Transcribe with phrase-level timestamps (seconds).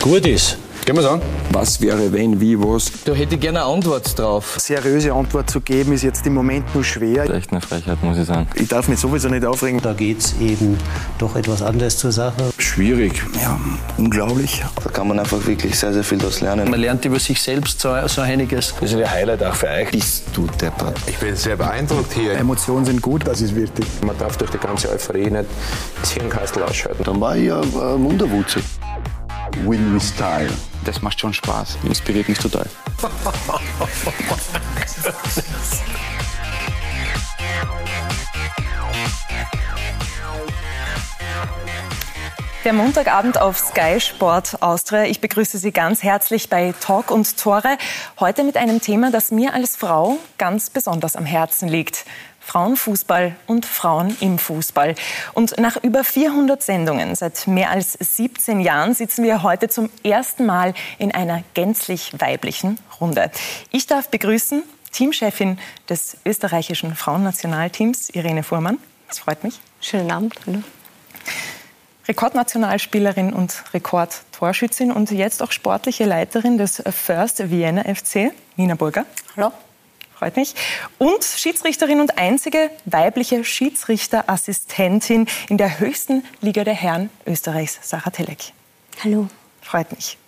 [0.00, 0.56] gut ist.
[0.86, 1.20] Gehen wir an.
[1.52, 2.90] Was wäre, wenn, wie, was?
[3.04, 4.56] Da hätte ich gerne eine Antwort drauf.
[4.58, 7.28] Seriöse Antwort zu geben, ist jetzt im Moment nur schwer.
[7.28, 8.48] Echt eine Frechheit, muss ich sagen.
[8.54, 9.80] Ich darf mich sowieso nicht aufregen.
[9.82, 10.78] Da geht es eben
[11.18, 12.50] doch etwas anders zur Sache.
[12.56, 13.22] Schwierig.
[13.40, 13.60] Ja,
[13.98, 14.64] unglaublich.
[14.82, 16.70] Da kann man einfach wirklich sehr, sehr viel daraus lernen.
[16.70, 18.74] Man lernt über sich selbst so, so einiges.
[18.80, 19.90] Das ist ein Highlight auch für euch.
[19.90, 20.96] Bist du deppert.
[21.06, 22.32] Ich bin sehr beeindruckt hier.
[22.32, 23.84] Emotionen sind gut, das ist wichtig.
[24.04, 25.46] Man darf durch die ganze Euphorie nicht
[26.00, 27.04] das Hirnkastel ausschalten.
[27.04, 27.64] Dann war ich ja äh,
[28.02, 28.60] Wunderwutze.
[29.58, 30.50] Win with Style.
[30.84, 31.78] Das macht schon Spaß.
[31.84, 32.66] Inspiriert mich total.
[42.64, 45.04] Der Montagabend auf Sky Sport Austria.
[45.04, 47.78] Ich begrüße Sie ganz herzlich bei Talk und Tore.
[48.20, 52.04] Heute mit einem Thema, das mir als Frau ganz besonders am Herzen liegt.
[52.50, 54.96] Frauenfußball und Frauen im Fußball.
[55.34, 60.46] Und nach über 400 Sendungen seit mehr als 17 Jahren sitzen wir heute zum ersten
[60.46, 63.30] Mal in einer gänzlich weiblichen Runde.
[63.70, 68.78] Ich darf begrüßen Teamchefin des österreichischen Frauennationalteams, Irene Fuhrmann.
[69.06, 69.60] Das freut mich.
[69.80, 70.34] Schönen Abend.
[70.44, 70.64] Hallo.
[72.08, 79.06] Rekordnationalspielerin und Rekordtorschützin und jetzt auch sportliche Leiterin des First Vienna FC, Nina Burger.
[79.36, 79.52] Hallo.
[80.20, 80.54] Freut mich.
[80.98, 88.52] Und Schiedsrichterin und einzige weibliche Schiedsrichterassistentin in der höchsten Liga der Herren Österreichs, Sarah Telek.
[89.02, 89.30] Hallo.
[89.62, 90.18] Freut mich.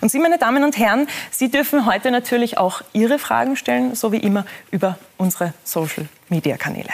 [0.00, 4.12] Und Sie, meine Damen und Herren, Sie dürfen heute natürlich auch Ihre Fragen stellen, so
[4.12, 6.90] wie immer über unsere Social-Media-Kanäle.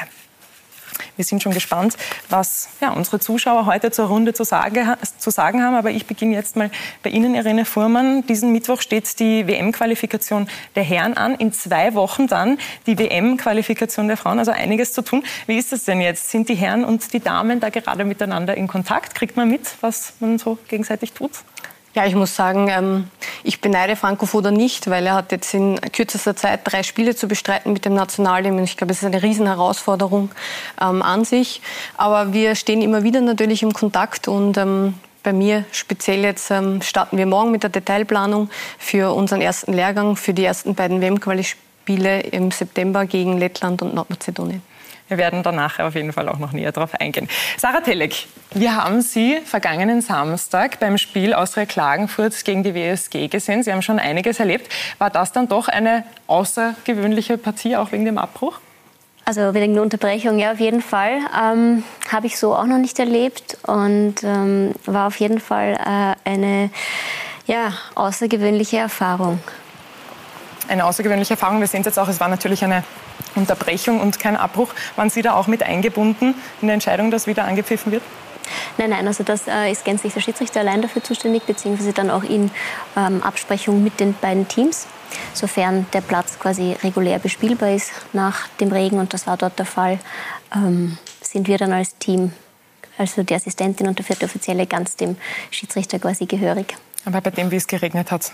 [1.18, 1.96] Wir sind schon gespannt,
[2.28, 5.74] was ja, unsere Zuschauer heute zur Runde zu, sage, zu, sagen haben.
[5.74, 6.70] Aber ich beginne jetzt mal
[7.02, 8.24] bei Ihnen, Irene Fuhrmann.
[8.26, 11.34] Diesen Mittwoch steht die WM-Qualifikation der Herren an.
[11.34, 14.38] In zwei Wochen dann die WM-Qualifikation der Frauen.
[14.38, 15.24] Also einiges zu tun.
[15.48, 16.30] Wie ist das denn jetzt?
[16.30, 19.16] Sind die Herren und die Damen da gerade miteinander in Kontakt?
[19.16, 21.32] Kriegt man mit, was man so gegenseitig tut?
[21.98, 23.10] Ja, ich muss sagen, ähm,
[23.42, 27.26] ich beneide Franco Foda nicht, weil er hat jetzt in kürzester Zeit drei Spiele zu
[27.26, 28.56] bestreiten mit dem Nationalteam.
[28.56, 30.30] Und ich glaube, es ist eine Riesenherausforderung
[30.80, 31.60] ähm, an sich.
[31.96, 34.94] Aber wir stehen immer wieder natürlich im Kontakt und ähm,
[35.24, 38.48] bei mir speziell jetzt ähm, starten wir morgen mit der Detailplanung
[38.78, 44.62] für unseren ersten Lehrgang, für die ersten beiden WM-Quali-Spiele im September gegen Lettland und Nordmazedonien.
[45.08, 47.28] Wir werden danach auf jeden Fall auch noch näher darauf eingehen.
[47.56, 53.62] Sarah Telek, wir haben Sie vergangenen Samstag beim Spiel Austria Klagenfurt gegen die WSG gesehen.
[53.62, 54.70] Sie haben schon einiges erlebt.
[54.98, 58.60] War das dann doch eine außergewöhnliche Partie, auch wegen dem Abbruch?
[59.24, 61.18] Also wegen der Unterbrechung, ja, auf jeden Fall.
[61.38, 66.30] Ähm, Habe ich so auch noch nicht erlebt und ähm, war auf jeden Fall äh,
[66.30, 66.70] eine
[67.46, 69.38] ja, außergewöhnliche Erfahrung.
[70.68, 71.60] Eine außergewöhnliche Erfahrung.
[71.60, 72.84] Wir sehen es jetzt auch, es war natürlich eine
[73.38, 74.74] Unterbrechung und kein Abbruch.
[74.96, 78.02] Waren Sie da auch mit eingebunden in der Entscheidung, dass wieder angepfiffen wird?
[78.76, 82.22] Nein, nein, also das äh, ist gänzlich der Schiedsrichter allein dafür zuständig, beziehungsweise dann auch
[82.22, 82.50] in
[82.96, 84.86] ähm, Absprechung mit den beiden Teams,
[85.34, 89.66] sofern der Platz quasi regulär bespielbar ist nach dem Regen und das war dort der
[89.66, 89.98] Fall,
[90.54, 92.32] ähm, sind wir dann als Team,
[92.96, 95.16] also die Assistentin und der vierte Offizielle, ganz dem
[95.50, 96.76] Schiedsrichter quasi gehörig.
[97.04, 98.32] Aber bei dem, wie es geregnet hat,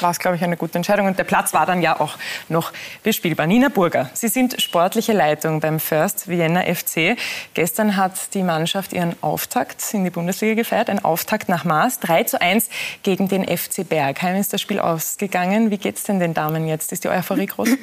[0.00, 1.06] war es, glaube ich, eine gute Entscheidung.
[1.06, 2.16] Und der Platz war dann ja auch
[2.48, 3.46] noch bespielbar.
[3.46, 7.16] Nina Burger, Sie sind sportliche Leitung beim First Vienna FC.
[7.54, 10.90] Gestern hat die Mannschaft ihren Auftakt in die Bundesliga gefeiert.
[10.90, 12.00] Ein Auftakt nach Maß.
[12.00, 12.68] 3 zu 1
[13.02, 15.70] gegen den FC Bergheim ist das Spiel ausgegangen.
[15.70, 16.92] Wie geht es denn den Damen jetzt?
[16.92, 17.68] Ist die Euphorie groß?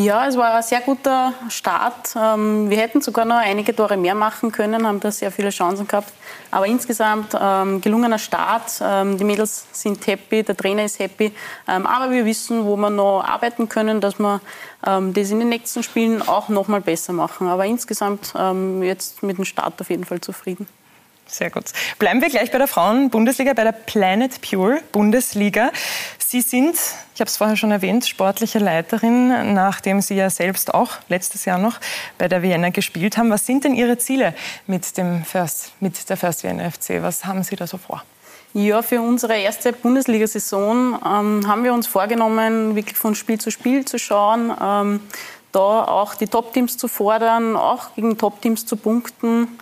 [0.00, 2.14] Ja, es war ein sehr guter Start.
[2.14, 5.88] Ähm, wir hätten sogar noch einige Tore mehr machen können, haben da sehr viele Chancen
[5.88, 6.12] gehabt.
[6.52, 8.80] Aber insgesamt ähm, gelungener Start.
[8.80, 11.32] Ähm, die Mädels sind happy, der Trainer ist happy.
[11.66, 14.40] aber wir wissen, wo wir noch arbeiten können, dass wir
[14.80, 17.48] das in den nächsten Spielen auch noch mal besser machen.
[17.48, 18.32] Aber insgesamt
[18.82, 20.68] jetzt mit dem Start auf jeden Fall zufrieden.
[21.30, 21.64] Sehr gut.
[21.98, 25.70] Bleiben wir gleich bei der Frauen-Bundesliga, bei der Planet Pure Bundesliga.
[26.18, 26.74] Sie sind,
[27.14, 31.58] ich habe es vorher schon erwähnt, sportliche Leiterin, nachdem Sie ja selbst auch letztes Jahr
[31.58, 31.80] noch
[32.16, 33.30] bei der Vienna gespielt haben.
[33.30, 34.34] Was sind denn Ihre Ziele
[34.66, 37.02] mit, dem First, mit der First Vienna FC?
[37.02, 38.02] Was haben Sie da so vor?
[38.54, 43.84] Ja, für unsere erste Bundesliga-Saison ähm, haben wir uns vorgenommen, wirklich von Spiel zu Spiel
[43.84, 45.00] zu schauen, ähm,
[45.52, 49.58] da auch die Top-Teams zu fordern, auch gegen Top-Teams zu punkten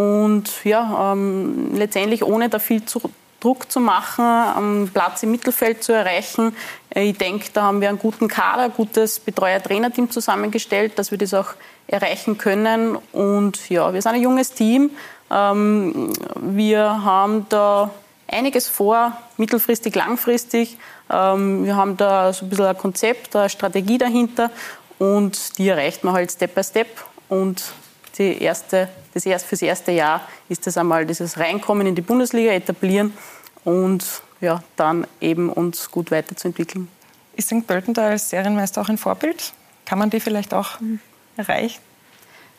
[0.00, 3.02] und ja, ähm, letztendlich ohne da viel zu,
[3.38, 6.56] Druck zu machen, einen Platz im Mittelfeld zu erreichen.
[6.94, 11.18] Äh, ich denke, da haben wir einen guten Kader, ein gutes Betreuer-Trainerteam zusammengestellt, dass wir
[11.18, 11.52] das auch
[11.86, 12.96] erreichen können.
[13.12, 14.90] Und ja, wir sind ein junges Team.
[15.30, 16.10] Ähm,
[16.40, 17.90] wir haben da
[18.26, 20.78] einiges vor, mittelfristig, langfristig.
[21.10, 24.50] Ähm, wir haben da so ein bisschen ein Konzept, eine Strategie dahinter
[24.98, 26.88] und die erreicht man halt Step by Step.
[27.28, 27.72] Und
[28.18, 32.52] die erste, das erst fürs erste Jahr ist das einmal dieses Reinkommen in die Bundesliga
[32.52, 33.12] etablieren
[33.64, 36.88] und ja, dann eben uns gut weiterzuentwickeln.
[37.36, 37.66] Ist St.
[37.66, 39.52] Pölten da als Serienmeister auch ein Vorbild?
[39.84, 40.78] Kann man die vielleicht auch
[41.36, 41.80] erreichen?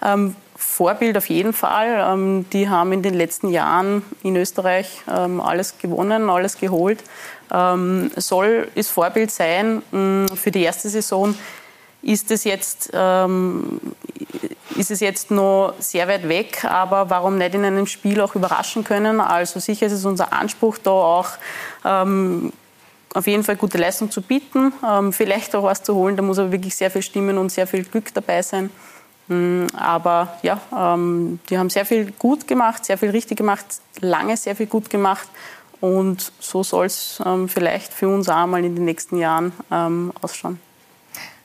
[0.03, 2.05] Ähm, Vorbild auf jeden Fall.
[2.07, 7.03] Ähm, die haben in den letzten Jahren in Österreich ähm, alles gewonnen, alles geholt.
[7.51, 11.35] Ähm, soll es Vorbild sein mh, für die erste Saison.
[12.03, 13.79] Ist es jetzt ähm,
[14.75, 19.19] jetzt noch sehr weit weg, aber warum nicht in einem Spiel auch überraschen können?
[19.19, 21.29] Also sicher ist es unser Anspruch, da auch
[21.85, 22.51] ähm,
[23.13, 26.15] auf jeden Fall gute Leistung zu bieten, ähm, vielleicht auch was zu holen.
[26.15, 28.69] Da muss aber wirklich sehr viel Stimmen und sehr viel Glück dabei sein.
[29.27, 33.65] Mm, aber ja, ähm, die haben sehr viel gut gemacht, sehr viel richtig gemacht,
[33.99, 35.27] lange sehr viel gut gemacht.
[35.81, 40.13] Und so soll es ähm, vielleicht für uns auch mal in den nächsten Jahren ähm,
[40.21, 40.59] ausschauen.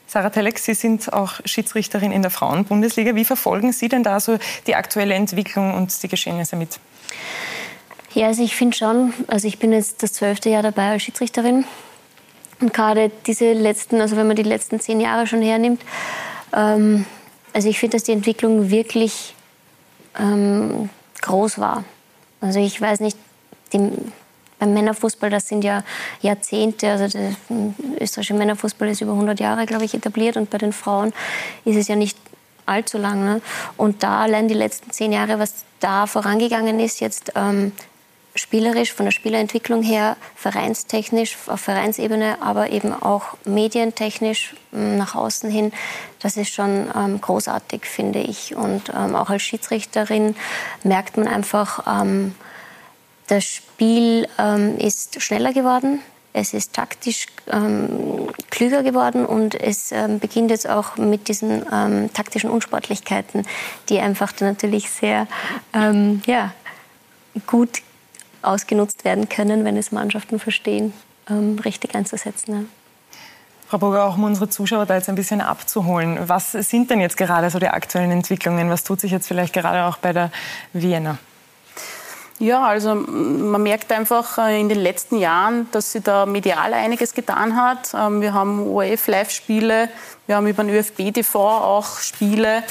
[0.07, 3.13] Sarah Telek, Sie sind auch Schiedsrichterin in der Frauenbundesliga.
[3.15, 6.79] Wie verfolgen Sie denn da so die aktuelle Entwicklung und die Geschehnisse mit?
[8.13, 11.65] Ja, also ich finde schon, also ich bin jetzt das zwölfte Jahr dabei als Schiedsrichterin.
[12.61, 15.81] Und gerade diese letzten, also wenn man die letzten zehn Jahre schon hernimmt,
[16.55, 17.05] ähm,
[17.53, 19.35] also ich finde, dass die Entwicklung wirklich
[20.17, 20.89] ähm,
[21.21, 21.83] groß war.
[22.39, 23.17] Also ich weiß nicht,
[23.73, 23.91] die,
[24.59, 25.83] beim Männerfußball, das sind ja
[26.21, 27.35] Jahrzehnte, also der
[27.99, 31.13] österreichische Männerfußball ist über 100 Jahre, glaube ich, etabliert und bei den Frauen
[31.65, 32.17] ist es ja nicht
[32.65, 33.41] allzu lange.
[33.77, 37.71] Und da allein die letzten zehn Jahre, was da vorangegangen ist, jetzt ähm,
[38.35, 45.71] spielerisch, von der Spielerentwicklung her, vereinstechnisch, auf Vereinsebene, aber eben auch medientechnisch nach außen hin,
[46.21, 48.55] das ist schon ähm, großartig, finde ich.
[48.55, 50.35] Und ähm, auch als Schiedsrichterin
[50.83, 52.35] merkt man einfach, ähm,
[53.27, 55.99] das Spiel ähm, ist schneller geworden,
[56.33, 62.13] es ist taktisch ähm, klüger geworden und es ähm, beginnt jetzt auch mit diesen ähm,
[62.13, 63.45] taktischen Unsportlichkeiten,
[63.89, 65.27] die einfach natürlich sehr
[65.73, 66.53] ähm, ja,
[67.47, 67.81] gut
[68.43, 70.93] ausgenutzt werden können, wenn es Mannschaften verstehen,
[71.27, 72.53] ähm, richtig einzusetzen.
[72.53, 72.61] Ja.
[73.67, 76.19] Frau Burger, auch um unsere Zuschauer da jetzt ein bisschen abzuholen.
[76.29, 78.69] Was sind denn jetzt gerade so die aktuellen Entwicklungen?
[78.69, 80.31] Was tut sich jetzt vielleicht gerade auch bei der
[80.71, 81.17] Vienna?
[82.39, 87.15] Ja, also man merkt einfach äh, in den letzten Jahren, dass sie da medial einiges
[87.15, 87.95] getan hat.
[87.95, 89.89] Ähm, wir haben ORF-Live-Spiele,
[90.27, 92.61] wir haben über den ÖFB-TV auch Spiele,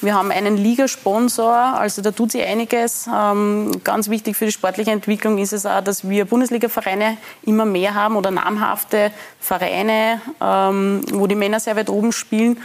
[0.00, 3.08] wir haben einen Ligasponsor, also da tut sie einiges.
[3.12, 7.94] Ähm, ganz wichtig für die sportliche Entwicklung ist es auch, dass wir Bundesliga-Vereine immer mehr
[7.94, 12.58] haben oder namhafte Vereine, ähm, wo die Männer sehr weit oben spielen.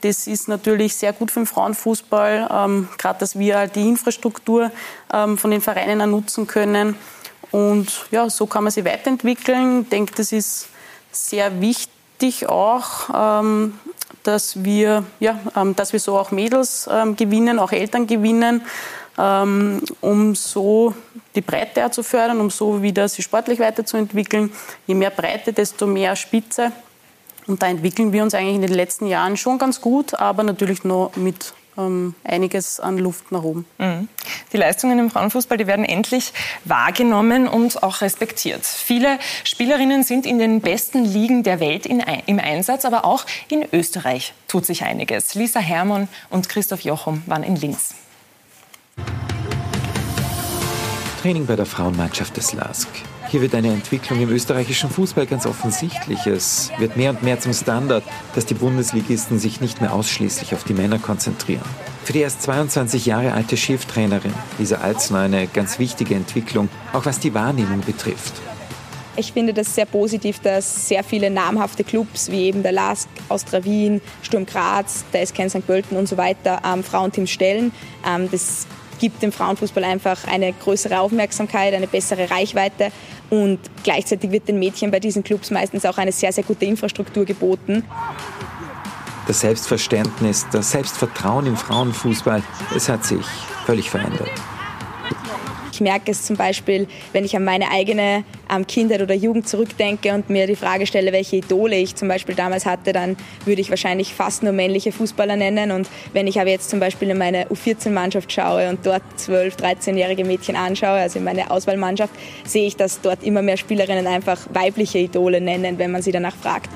[0.00, 4.70] Das ist natürlich sehr gut für den Frauenfußball, ähm, gerade dass wir halt die Infrastruktur
[5.12, 6.94] ähm, von den Vereinen auch nutzen können.
[7.50, 9.82] Und ja, so kann man sich weiterentwickeln.
[9.82, 10.68] Ich denke, das ist
[11.10, 13.78] sehr wichtig auch, ähm,
[14.22, 18.62] dass, wir, ja, ähm, dass wir so auch Mädels ähm, gewinnen, auch Eltern gewinnen,
[19.18, 20.94] ähm, um so
[21.34, 24.52] die Breite zu fördern, um so wieder sich sportlich weiterzuentwickeln.
[24.86, 26.72] Je mehr Breite, desto mehr Spitze.
[27.48, 30.84] Und da entwickeln wir uns eigentlich in den letzten Jahren schon ganz gut, aber natürlich
[30.84, 33.64] noch mit ähm, einiges an Luft nach oben.
[33.78, 34.08] Mhm.
[34.52, 36.34] Die Leistungen im Frauenfußball, die werden endlich
[36.64, 38.66] wahrgenommen und auch respektiert.
[38.66, 43.64] Viele Spielerinnen sind in den besten Ligen der Welt in, im Einsatz, aber auch in
[43.72, 45.34] Österreich tut sich einiges.
[45.34, 47.94] Lisa Hermann und Christoph Jochum waren in Linz.
[51.22, 52.88] Training bei der Frauenmannschaft des LASK.
[53.30, 56.26] Hier wird eine Entwicklung im österreichischen Fußball ganz offensichtlich.
[56.26, 58.02] Es wird mehr und mehr zum Standard,
[58.34, 61.64] dass die Bundesligisten sich nicht mehr ausschließlich auf die Männer konzentrieren.
[62.04, 67.20] Für die erst 22 Jahre alte Cheftrainerin Lisa Alzner eine ganz wichtige Entwicklung, auch was
[67.20, 68.32] die Wahrnehmung betrifft.
[69.16, 73.62] Ich finde das sehr positiv, dass sehr viele namhafte Clubs wie eben der LASK, Austria
[73.62, 75.66] Wien, Sturm Graz, der SK St.
[75.66, 77.72] Pölten und so weiter ähm, Frauenteams stellen.
[78.06, 78.66] Ähm, das
[78.98, 82.90] gibt dem Frauenfußball einfach eine größere Aufmerksamkeit, eine bessere Reichweite
[83.30, 87.24] und gleichzeitig wird den Mädchen bei diesen Clubs meistens auch eine sehr, sehr gute Infrastruktur
[87.24, 87.84] geboten.
[89.26, 92.42] Das Selbstverständnis, das Selbstvertrauen im Frauenfußball,
[92.74, 93.24] es hat sich
[93.66, 94.30] völlig verändert.
[95.78, 100.12] Ich merke es zum Beispiel, wenn ich an meine eigene ähm, Kindheit oder Jugend zurückdenke
[100.12, 103.70] und mir die Frage stelle, welche Idole ich zum Beispiel damals hatte, dann würde ich
[103.70, 105.70] wahrscheinlich fast nur männliche Fußballer nennen.
[105.70, 110.24] Und wenn ich aber jetzt zum Beispiel in meine U14-Mannschaft schaue und dort 12-, 13-jährige
[110.24, 112.12] Mädchen anschaue, also in meine Auswahlmannschaft,
[112.44, 116.34] sehe ich, dass dort immer mehr Spielerinnen einfach weibliche Idole nennen, wenn man sie danach
[116.34, 116.70] fragt.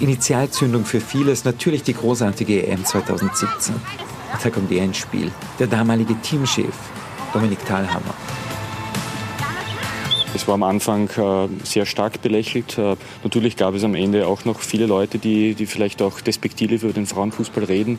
[0.00, 3.74] Initialzündung für vieles natürlich die großartige EM 2017.
[4.42, 5.30] Da kommt ihr ins Spiel.
[5.58, 6.74] Der damalige Teamchef
[7.34, 8.14] Dominik Thalhammer.
[10.34, 12.78] Es war am Anfang äh, sehr stark belächelt.
[12.78, 16.84] Äh, natürlich gab es am Ende auch noch viele Leute, die, die vielleicht auch despektierlich
[16.84, 17.98] über den Frauenfußball reden.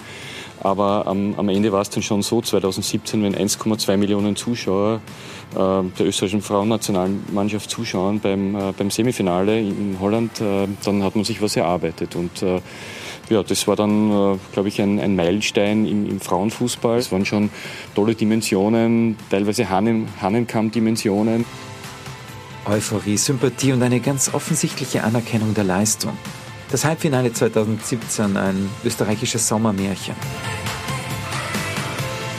[0.61, 5.01] Aber am, am Ende war es dann schon so, 2017, wenn 1,2 Millionen Zuschauer
[5.51, 11.25] äh, der österreichischen Frauennationalmannschaft zuschauen beim, äh, beim Semifinale in Holland, äh, dann hat man
[11.25, 12.15] sich was erarbeitet.
[12.15, 12.61] Und äh,
[13.29, 16.97] ja, das war dann, äh, glaube ich, ein, ein Meilenstein im, im, Frauenfußball.
[16.97, 17.49] Es waren schon
[17.95, 21.45] tolle Dimensionen, teilweise Hannen, Hannenkamm-Dimensionen.
[22.65, 26.17] Euphorie, Sympathie und eine ganz offensichtliche Anerkennung der Leistung.
[26.71, 30.15] Das Halbfinale 2017, ein österreichisches Sommermärchen.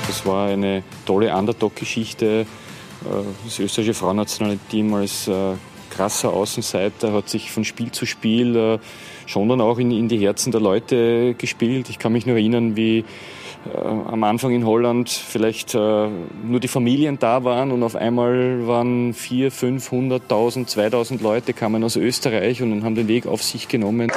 [0.07, 2.27] Das war eine tolle Underdog-Geschichte.
[2.27, 2.47] Äh,
[3.45, 5.55] das österreichische Frauennationalteam als äh,
[5.91, 8.79] krasser Außenseiter hat sich von Spiel zu Spiel
[9.27, 11.91] schon dann auch in, in die Herzen der Leute gespielt.
[11.91, 13.05] Ich kann mich nur erinnern, wie
[13.73, 18.67] äh, am Anfang in Holland vielleicht äh, nur die Familien da waren und auf einmal
[18.67, 24.11] waren vier, 500.000, 2000 Leute kamen aus Österreich und haben den Weg auf sich genommen.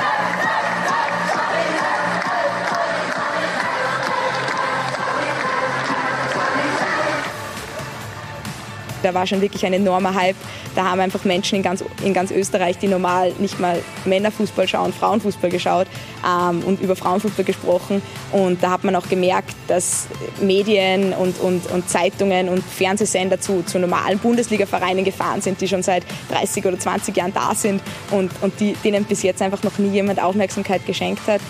[9.03, 10.35] Da war schon wirklich ein enormer Hype.
[10.75, 14.93] Da haben einfach Menschen in ganz, in ganz Österreich, die normal nicht mal Männerfußball schauen,
[14.93, 15.87] Frauenfußball geschaut
[16.25, 18.01] ähm, und über Frauenfußball gesprochen.
[18.31, 20.07] Und da hat man auch gemerkt, dass
[20.41, 25.83] Medien und, und, und Zeitungen und Fernsehsender zu, zu normalen Bundesliga-Vereinen gefahren sind, die schon
[25.83, 29.77] seit 30 oder 20 Jahren da sind und, und die, denen bis jetzt einfach noch
[29.77, 31.41] nie jemand Aufmerksamkeit geschenkt hat.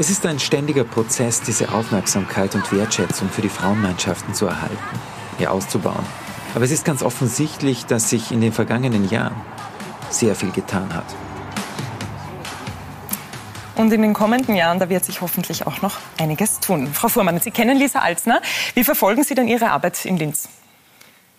[0.00, 4.78] Es ist ein ständiger Prozess, diese Aufmerksamkeit und Wertschätzung für die Frauenmannschaften zu erhalten,
[5.40, 6.06] ihr auszubauen.
[6.54, 9.36] Aber es ist ganz offensichtlich, dass sich in den vergangenen Jahren
[10.10, 11.04] sehr viel getan hat.
[13.76, 16.88] Und in den kommenden Jahren, da wird sich hoffentlich auch noch einiges tun.
[16.92, 18.42] Frau Fuhrmann, Sie kennen Lisa Alsner.
[18.74, 20.48] Wie verfolgen Sie denn Ihre Arbeit in Linz?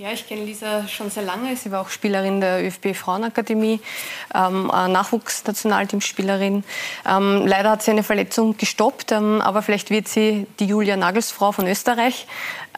[0.01, 1.53] Ja, ich kenne Lisa schon sehr lange.
[1.57, 3.81] Sie war auch Spielerin der ÖFB Frauenakademie,
[4.33, 6.63] ähm, Nachwuchsnationalteamspielerin.
[7.05, 11.51] Ähm, leider hat sie eine Verletzung gestoppt, ähm, aber vielleicht wird sie die Julia Nagelsfrau
[11.51, 12.27] von Österreich.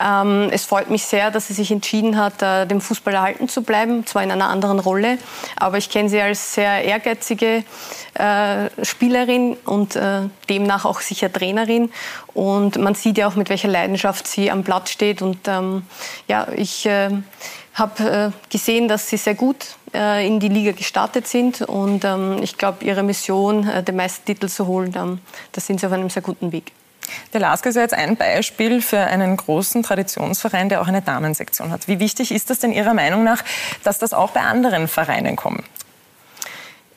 [0.04, 3.62] Ähm, es freut mich sehr, dass sie sich entschieden hat, äh, dem Fußball erhalten zu
[3.62, 5.18] bleiben, zwar in einer anderen Rolle,
[5.56, 7.64] aber ich kenne sie als sehr ehrgeizige
[8.16, 11.92] äh, Spielerin und äh, demnach auch sicher Trainerin.
[12.34, 15.22] Und man sieht ja auch, mit welcher Leidenschaft sie am Platz steht.
[15.22, 15.84] Und ähm,
[16.28, 17.10] ja, ich äh,
[17.74, 19.58] habe äh, gesehen, dass sie sehr gut
[19.94, 21.62] äh, in die Liga gestartet sind.
[21.62, 25.20] Und ähm, ich glaube, ihre Mission, den Meistertitel zu holen, ähm,
[25.52, 26.72] da sind sie auf einem sehr guten Weg.
[27.34, 31.72] Der LASK ist ja jetzt ein Beispiel für einen großen Traditionsverein, der auch eine Damensektion
[31.72, 31.88] hat.
[31.88, 33.44] Wie wichtig ist das denn Ihrer Meinung nach,
[33.84, 35.64] dass das auch bei anderen Vereinen kommt?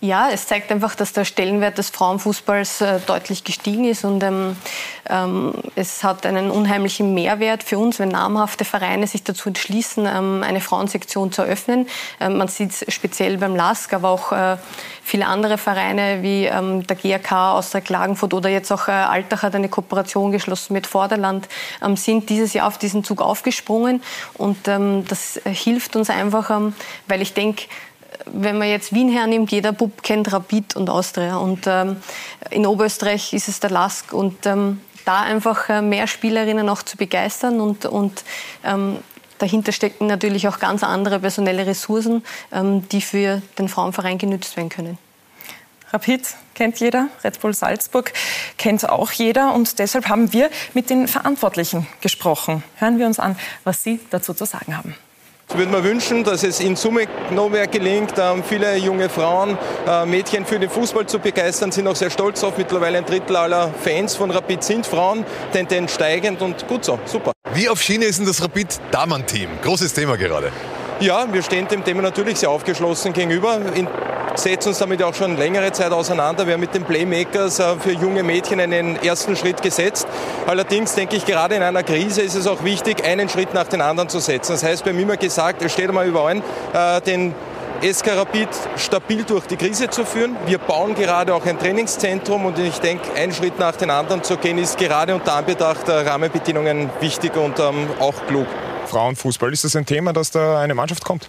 [0.05, 4.55] Ja, es zeigt einfach, dass der Stellenwert des Frauenfußballs äh, deutlich gestiegen ist und ähm,
[5.09, 10.43] ähm, es hat einen unheimlichen Mehrwert für uns, wenn namhafte Vereine sich dazu entschließen, ähm,
[10.43, 11.89] eine Frauensektion zu eröffnen.
[12.21, 14.59] Ähm, man sieht es speziell beim LASK, aber auch äh,
[15.03, 19.55] viele andere Vereine wie der GRK aus der Klagenfurt oder jetzt auch äh, Altach hat
[19.55, 21.49] eine Kooperation geschlossen mit Vorderland,
[21.95, 24.03] sind dieses Jahr auf diesen Zug aufgesprungen
[24.35, 26.51] und das hilft uns einfach,
[27.07, 27.65] weil ich denke,
[28.27, 31.37] wenn man jetzt Wien hernimmt, jeder Bub kennt Rapid und Austria.
[31.37, 31.97] Und ähm,
[32.51, 34.13] in Oberösterreich ist es der Lask.
[34.13, 38.25] Und ähm, da einfach äh, mehr Spielerinnen auch zu begeistern und, und
[38.65, 38.99] ähm,
[39.39, 44.69] dahinter stecken natürlich auch ganz andere personelle Ressourcen, ähm, die für den Frauenverein genützt werden
[44.69, 44.99] können.
[45.93, 46.23] Rapid
[46.55, 48.13] kennt jeder, Red Bull Salzburg
[48.59, 52.65] kennt auch jeder und deshalb haben wir mit den Verantwortlichen gesprochen.
[52.77, 54.97] Hören wir uns an, was Sie dazu zu sagen haben.
[55.55, 59.57] Ich würde mir wünschen, dass es in Summe noch mehr gelingt, ähm, viele junge Frauen,
[59.87, 62.59] äh, Mädchen für den Fußball zu begeistern, sind auch sehr stolz auf.
[62.59, 67.31] Mittlerweile ein Drittel aller Fans von Rapid sind Frauen, Tendenz steigend und gut so, super.
[67.53, 69.49] Wie auf Schiene ist denn das Rapid-Damen-Team?
[69.63, 70.51] Großes Thema gerade.
[70.99, 73.61] Ja, wir stehen dem Thema natürlich sehr aufgeschlossen gegenüber.
[73.77, 73.87] In,
[74.35, 76.47] setzen uns damit auch schon längere Zeit auseinander.
[76.47, 80.07] Wir haben mit den Playmakers äh, für junge Mädchen einen ersten Schritt gesetzt.
[80.47, 83.81] Allerdings denke ich, gerade in einer Krise ist es auch wichtig, einen Schritt nach dem
[83.81, 84.53] anderen zu setzen.
[84.53, 87.35] Das heißt, wir haben immer gesagt, es steht einmal über allen, äh, den
[87.83, 90.37] SK Rapid stabil durch die Krise zu führen.
[90.47, 94.37] Wir bauen gerade auch ein Trainingszentrum und ich denke, einen Schritt nach dem anderen zu
[94.37, 98.47] gehen, ist gerade unter Anbetracht der Rahmenbedingungen wichtig und ähm, auch klug.
[98.87, 101.29] Frauenfußball, ist das ein Thema, dass da eine Mannschaft kommt?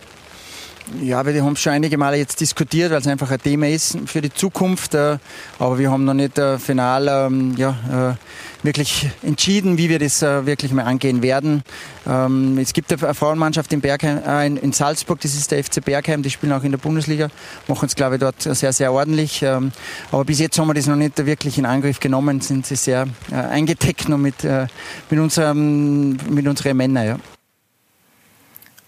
[1.01, 3.97] Ja, wir haben es schon einige Male jetzt diskutiert, weil es einfach ein Thema ist
[4.05, 4.93] für die Zukunft.
[4.93, 5.17] Äh,
[5.57, 10.21] aber wir haben noch nicht äh, final ähm, ja, äh, wirklich entschieden, wie wir das
[10.21, 11.63] wirklich mal angehen werden.
[12.07, 16.29] Ähm, es gibt eine Frauenmannschaft in, Bergheim, in Salzburg, das ist der FC Bergheim, die
[16.29, 17.29] spielen auch in der Bundesliga,
[17.67, 19.41] machen es, glaube ich, dort sehr, sehr ordentlich.
[19.43, 19.71] Ähm,
[20.11, 23.07] aber bis jetzt haben wir das noch nicht wirklich in Angriff genommen, sind sie sehr
[23.31, 27.05] eingedeckt noch mit, mit, unserem, mit unseren Männern.
[27.05, 27.34] Ja.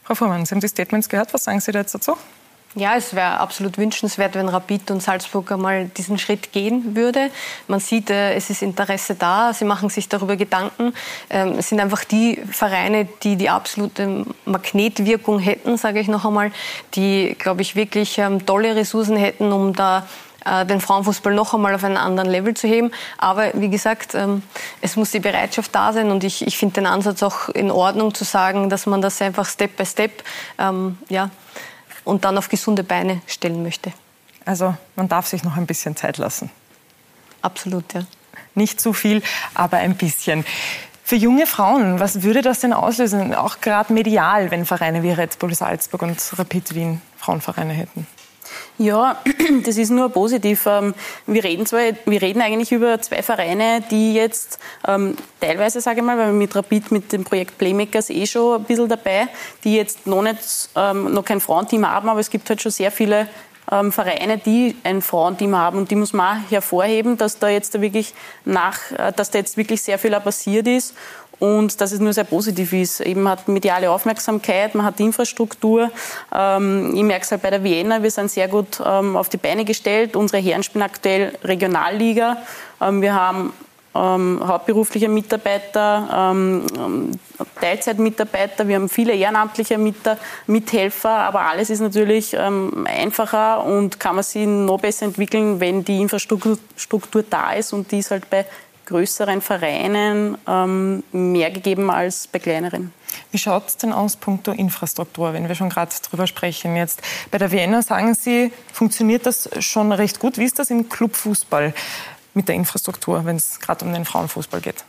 [0.07, 1.33] Frau Fuhrmann, Sie haben die Statements gehört.
[1.33, 2.15] Was sagen Sie dazu?
[2.75, 7.29] Ja, es wäre absolut wünschenswert, wenn Rapid und Salzburg einmal diesen Schritt gehen würde.
[7.67, 10.93] Man sieht, äh, es ist Interesse da, sie machen sich darüber Gedanken.
[11.29, 16.53] Ähm, es sind einfach die Vereine, die die absolute Magnetwirkung hätten, sage ich noch einmal,
[16.93, 20.07] die, glaube ich, wirklich ähm, tolle Ressourcen hätten, um da
[20.65, 22.91] den Frauenfußball noch einmal auf einen anderen Level zu heben.
[23.17, 24.43] Aber wie gesagt, ähm,
[24.81, 28.13] es muss die Bereitschaft da sein und ich, ich finde den Ansatz auch in Ordnung
[28.13, 30.23] zu sagen, dass man das einfach Step by Step
[31.09, 31.29] ja,
[32.03, 33.91] und dann auf gesunde Beine stellen möchte.
[34.45, 36.49] Also man darf sich noch ein bisschen Zeit lassen.
[37.41, 38.01] Absolut, ja.
[38.55, 39.21] Nicht zu viel,
[39.53, 40.45] aber ein bisschen.
[41.03, 45.37] Für junge Frauen, was würde das denn auslösen, auch gerade medial, wenn Vereine wie Red
[45.39, 48.07] Bull Salzburg und Rapid Wien Frauenvereine hätten?
[48.77, 49.17] Ja,
[49.65, 50.65] das ist nur positiv.
[50.67, 50.93] Ähm,
[51.25, 56.05] wir reden, zwar, wir reden eigentlich über zwei Vereine, die jetzt ähm, teilweise, sage ich
[56.05, 59.27] mal, weil wir mit Rapid, mit dem Projekt Playmakers eh schon ein bisschen dabei,
[59.63, 62.91] die jetzt noch, nicht, ähm, noch kein Frauenteam haben, aber es gibt halt schon sehr
[62.91, 63.27] viele
[63.71, 65.79] ähm, Vereine, die ein Frauenteam haben.
[65.79, 68.13] Und die muss man auch hervorheben, dass da jetzt wirklich
[68.45, 70.93] nach, äh, dass da jetzt wirklich sehr viel passiert ist
[71.39, 73.01] und dass es nur sehr positiv ist.
[73.01, 75.91] Eben hat mediale Aufmerksamkeit, man hat Infrastruktur.
[76.33, 79.37] Ähm, ich merke es halt bei der Vienna, wir sind sehr gut ähm, auf die
[79.37, 80.15] Beine gestellt.
[80.15, 82.37] Unsere Herren spielen aktuell Regionalliga.
[82.81, 83.53] Ähm, wir haben
[83.95, 86.35] hauptberufliche Mitarbeiter,
[87.59, 89.79] Teilzeitmitarbeiter, wir haben viele ehrenamtliche
[90.45, 95.99] Mithelfer, aber alles ist natürlich einfacher und kann man sich noch besser entwickeln, wenn die
[95.99, 98.45] Infrastruktur da ist und die ist halt bei
[98.87, 102.91] größeren Vereinen ähm, mehr gegeben als bei kleineren.
[103.31, 106.75] Wie schaut es denn aus, punkto Infrastruktur, wenn wir schon gerade drüber sprechen?
[106.75, 107.01] Jetzt
[107.31, 110.37] bei der Vienna sagen Sie, funktioniert das schon recht gut.
[110.37, 111.73] Wie ist das im Clubfußball
[112.33, 114.83] mit der Infrastruktur, wenn es gerade um den Frauenfußball geht?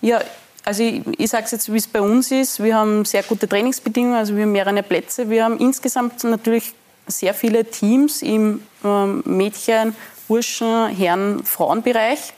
[0.00, 0.20] Ja,
[0.64, 2.62] also ich, ich sage es jetzt, wie es bei uns ist.
[2.62, 5.30] Wir haben sehr gute Trainingsbedingungen, also wir haben mehrere Plätze.
[5.30, 6.74] Wir haben insgesamt natürlich
[7.06, 9.94] sehr viele Teams im ähm, Mädchen,
[10.28, 12.34] Burschen, Herren, Frauenbereich.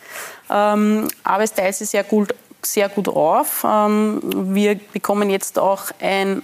[0.50, 3.64] Ähm, aber es teilt sich sehr gut, sehr gut auf.
[3.69, 4.21] Ähm,
[4.55, 6.43] wir bekommen jetzt auch ein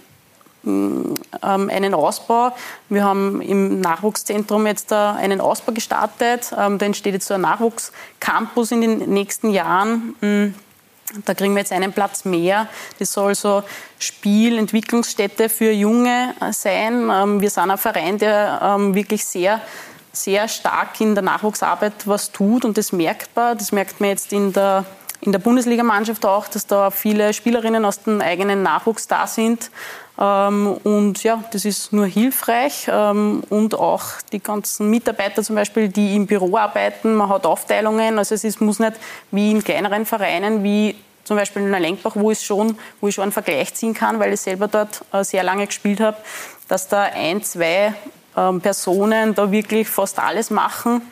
[0.67, 2.53] ähm, einen Ausbau.
[2.89, 6.53] Wir haben im Nachwuchszentrum jetzt einen Ausbau gestartet.
[6.53, 10.17] Da entsteht jetzt so ein Nachwuchscampus in den nächsten Jahren.
[10.21, 10.55] Hm,
[11.27, 12.67] da kriegen wir jetzt einen Platz mehr.
[12.99, 13.63] Das soll so
[13.99, 17.41] Spiel, Entwicklungsstätte für Junge sein.
[17.41, 19.61] Wir sind ein Verein, der wirklich sehr
[20.15, 23.59] sehr stark in der Nachwuchsarbeit was tut und das merkt man.
[23.59, 24.85] Das merkt man jetzt in der,
[25.21, 29.71] in der Bundesligamannschaft auch, dass da viele Spielerinnen aus dem eigenen Nachwuchs da sind.
[30.19, 32.89] Ähm, und ja, das ist nur hilfreich.
[32.89, 38.19] Ähm, und auch die ganzen Mitarbeiter zum Beispiel, die im Büro arbeiten, man hat Aufteilungen.
[38.19, 38.95] Also es ist, muss nicht
[39.31, 43.23] wie in kleineren Vereinen, wie zum Beispiel in Lenkbach, wo ich schon, wo ich schon
[43.23, 46.19] einen Vergleich ziehen kann, weil ich selber dort äh, sehr lange gespielt habe,
[46.69, 47.95] dass da ein, zwei
[48.37, 51.03] ähm, Personen da wirklich fast alles machen.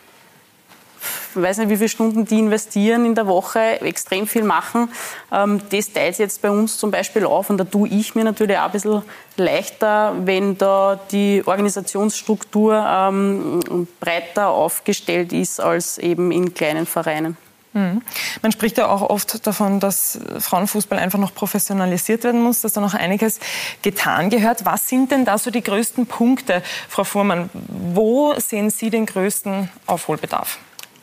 [1.35, 4.89] Ich weiß nicht, wie viele Stunden die investieren in der Woche, extrem viel machen.
[5.33, 8.59] Ähm, das teilt jetzt bei uns zum Beispiel auf und da tue ich mir natürlich
[8.59, 9.03] auch ein bisschen
[9.37, 17.37] leichter, wenn da die Organisationsstruktur ähm, breiter aufgestellt ist als eben in kleinen Vereinen.
[17.73, 18.03] Mhm.
[18.43, 22.81] Man spricht ja auch oft davon, dass Frauenfußball einfach noch professionalisiert werden muss, dass da
[22.81, 23.41] noch einiges
[23.83, 24.65] getan gehört.
[24.65, 27.51] Was sind denn da so die größten Punkte, Frau Fuhrmann?
[27.55, 30.59] Wo sehen Sie den größten Aufholbedarf?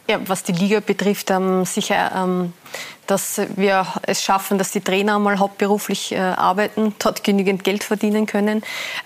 [0.09, 2.53] Ja, was die Liga betrifft, ähm, sicher, ähm,
[3.05, 8.25] dass wir es schaffen, dass die Trainer mal hauptberuflich äh, arbeiten, dort genügend Geld verdienen
[8.25, 8.63] können,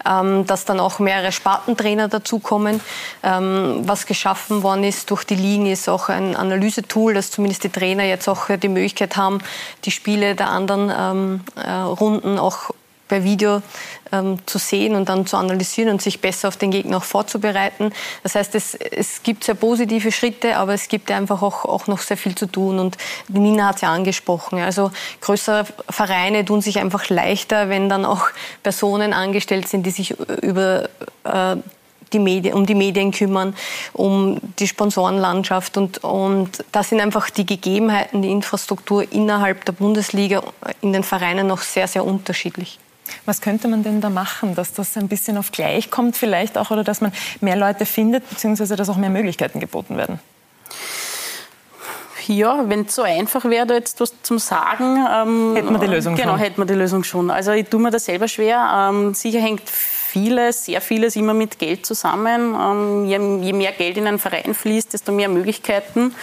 [0.09, 2.79] ähm, dass dann auch mehrere Spartentrainer dazukommen.
[3.21, 7.69] Ähm, was geschaffen worden ist durch die Ligen, ist auch ein Analysetool, dass zumindest die
[7.69, 9.39] Trainer jetzt auch die Möglichkeit haben,
[9.83, 12.71] die Spiele der anderen ähm, äh, Runden auch
[13.07, 13.61] per Video
[14.11, 17.91] ähm, zu sehen und dann zu analysieren und sich besser auf den Gegner auch vorzubereiten.
[18.23, 21.99] Das heißt, es, es gibt sehr positive Schritte, aber es gibt einfach auch, auch noch
[21.99, 22.79] sehr viel zu tun.
[22.79, 24.59] Und Nina hat es ja angesprochen.
[24.59, 28.27] Also größere Vereine tun sich einfach leichter, wenn dann auch
[28.61, 30.89] Personen angestellt sind, die sich über
[31.23, 31.57] äh,
[32.13, 33.55] die Medien, um die Medien kümmern,
[33.93, 35.77] um die Sponsorenlandschaft.
[35.77, 40.43] Und, und da sind einfach die Gegebenheiten, die Infrastruktur innerhalb der Bundesliga
[40.81, 42.79] in den Vereinen noch sehr, sehr unterschiedlich.
[43.25, 46.71] Was könnte man denn da machen, dass das ein bisschen auf gleich kommt vielleicht auch
[46.71, 47.11] oder dass man
[47.41, 50.19] mehr Leute findet, beziehungsweise dass auch mehr Möglichkeiten geboten werden?
[52.27, 54.95] Ja, wenn es so einfach wäre, da jetzt was zum Sagen.
[54.95, 56.37] Ähm, hätten wir die Lösung genau, schon.
[56.37, 57.29] Genau, hätten wir die Lösung schon.
[57.29, 58.89] Also ich tue mir das selber schwer.
[58.91, 62.55] Ähm, sicher hängt vieles, sehr vieles immer mit Geld zusammen.
[62.55, 66.15] Ähm, je, je, mehr Geld in einen Verein fließt, desto mehr Möglichkeiten.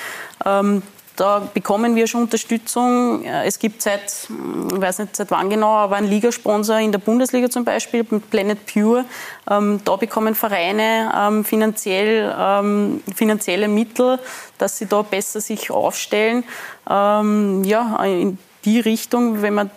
[0.47, 0.83] Ähm,
[1.21, 3.23] da bekommen wir schon Unterstützung.
[3.25, 7.51] Es gibt seit, ich weiß nicht seit wann genau, aber einen Ligasponsor in der Bundesliga
[7.51, 9.05] zum Beispiel, Planet Pure.
[9.51, 14.19] Ähm, da bekommen Vereine ähm, finanziell, ähm, finanzielle Mittel,
[14.57, 16.43] dass sie da besser sich aufstellen.
[16.89, 19.69] Ähm, ja, in die Richtung, wenn wir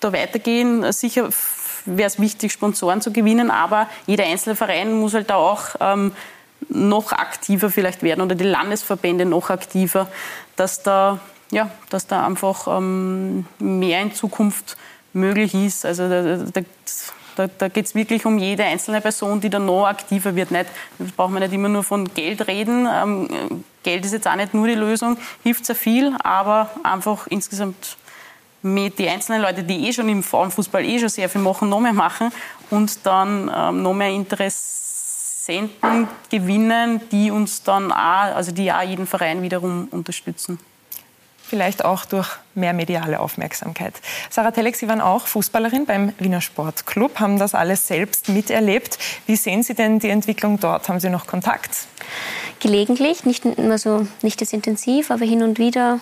[0.00, 1.30] da weitergehen, sicher
[1.86, 6.12] wäre es wichtig, Sponsoren zu gewinnen, aber jeder einzelne Verein muss halt da auch ähm,
[6.70, 10.08] noch aktiver vielleicht werden oder die Landesverbände noch aktiver,
[10.56, 11.18] dass da,
[11.50, 14.76] ja, dass da einfach ähm, mehr in Zukunft
[15.12, 15.84] möglich ist.
[15.84, 16.60] Also da, da,
[17.36, 20.50] da, da geht es wirklich um jede einzelne Person, die da noch aktiver wird.
[20.50, 20.66] Nicht,
[20.98, 22.88] da braucht man nicht immer nur von Geld reden.
[22.90, 27.96] Ähm, Geld ist jetzt auch nicht nur die Lösung, hilft sehr viel, aber einfach insgesamt
[28.62, 31.80] mit die einzelnen Leute, die eh schon im Frauenfußball eh schon sehr viel machen, noch
[31.80, 32.30] mehr machen
[32.68, 34.10] und dann ähm, noch mehr
[35.40, 40.58] Interessenten gewinnen, die uns dann auch, also die auch jeden Verein wiederum unterstützen.
[41.42, 43.94] Vielleicht auch durch mehr mediale Aufmerksamkeit.
[44.28, 48.98] Sarah Telek, Sie waren auch Fußballerin beim Wiener Sportclub, haben das alles selbst miterlebt.
[49.26, 50.88] Wie sehen Sie denn die Entwicklung dort?
[50.88, 51.70] Haben Sie noch Kontakt?
[52.60, 56.00] Gelegentlich, nicht, also nicht das intensiv, aber hin und wieder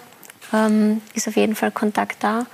[0.53, 2.45] ähm, ist auf jeden Fall Kontakt da.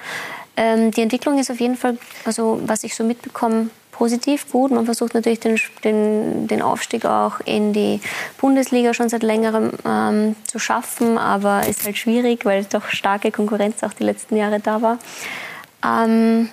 [0.56, 4.72] Ähm, die Entwicklung ist auf jeden Fall, also was ich so mitbekomme, positiv gut.
[4.72, 8.00] Man versucht natürlich den, den, den Aufstieg auch in die
[8.38, 13.82] Bundesliga schon seit längerem ähm, zu schaffen, aber ist halt schwierig, weil doch starke Konkurrenz
[13.82, 14.98] auch die letzten Jahre da war.
[15.84, 16.48] Ähm,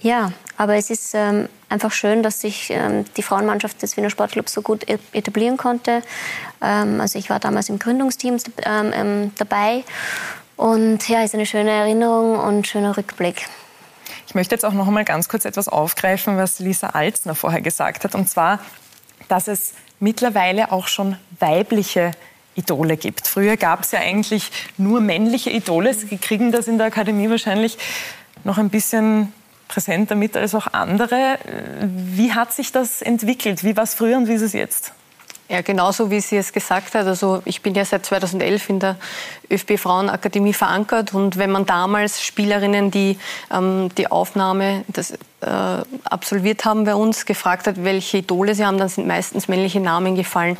[0.00, 4.52] ja, aber es ist ähm, einfach schön, dass sich ähm, die Frauenmannschaft des Wiener Sportclubs
[4.52, 6.02] so gut etablieren konnte.
[6.62, 9.84] Ähm, also ich war damals im Gründungsteam ähm, ähm, dabei
[10.56, 13.46] und ja, ist eine schöne Erinnerung und schöner Rückblick.
[14.28, 18.04] Ich möchte jetzt auch noch einmal ganz kurz etwas aufgreifen, was Lisa Alzner vorher gesagt
[18.04, 18.60] hat, und zwar,
[19.28, 22.10] dass es mittlerweile auch schon weibliche
[22.54, 23.26] Idole gibt.
[23.26, 25.94] Früher gab es ja eigentlich nur männliche Idole.
[25.94, 27.78] Sie kriegen das in der Akademie wahrscheinlich
[28.44, 29.32] noch ein bisschen
[29.66, 31.38] präsenter mit als auch andere.
[31.80, 33.64] Wie hat sich das entwickelt?
[33.64, 34.92] Wie war es früher und wie ist es jetzt?
[35.50, 37.06] Ja, genauso wie sie es gesagt hat.
[37.06, 38.96] Also ich bin ja seit 2011 in der
[39.50, 43.18] ÖFB Frauenakademie verankert und wenn man damals Spielerinnen, die
[43.50, 45.16] ähm, die Aufnahme das, äh,
[46.04, 50.16] absolviert haben bei uns, gefragt hat, welche Idole sie haben, dann sind meistens männliche Namen
[50.16, 50.58] gefallen.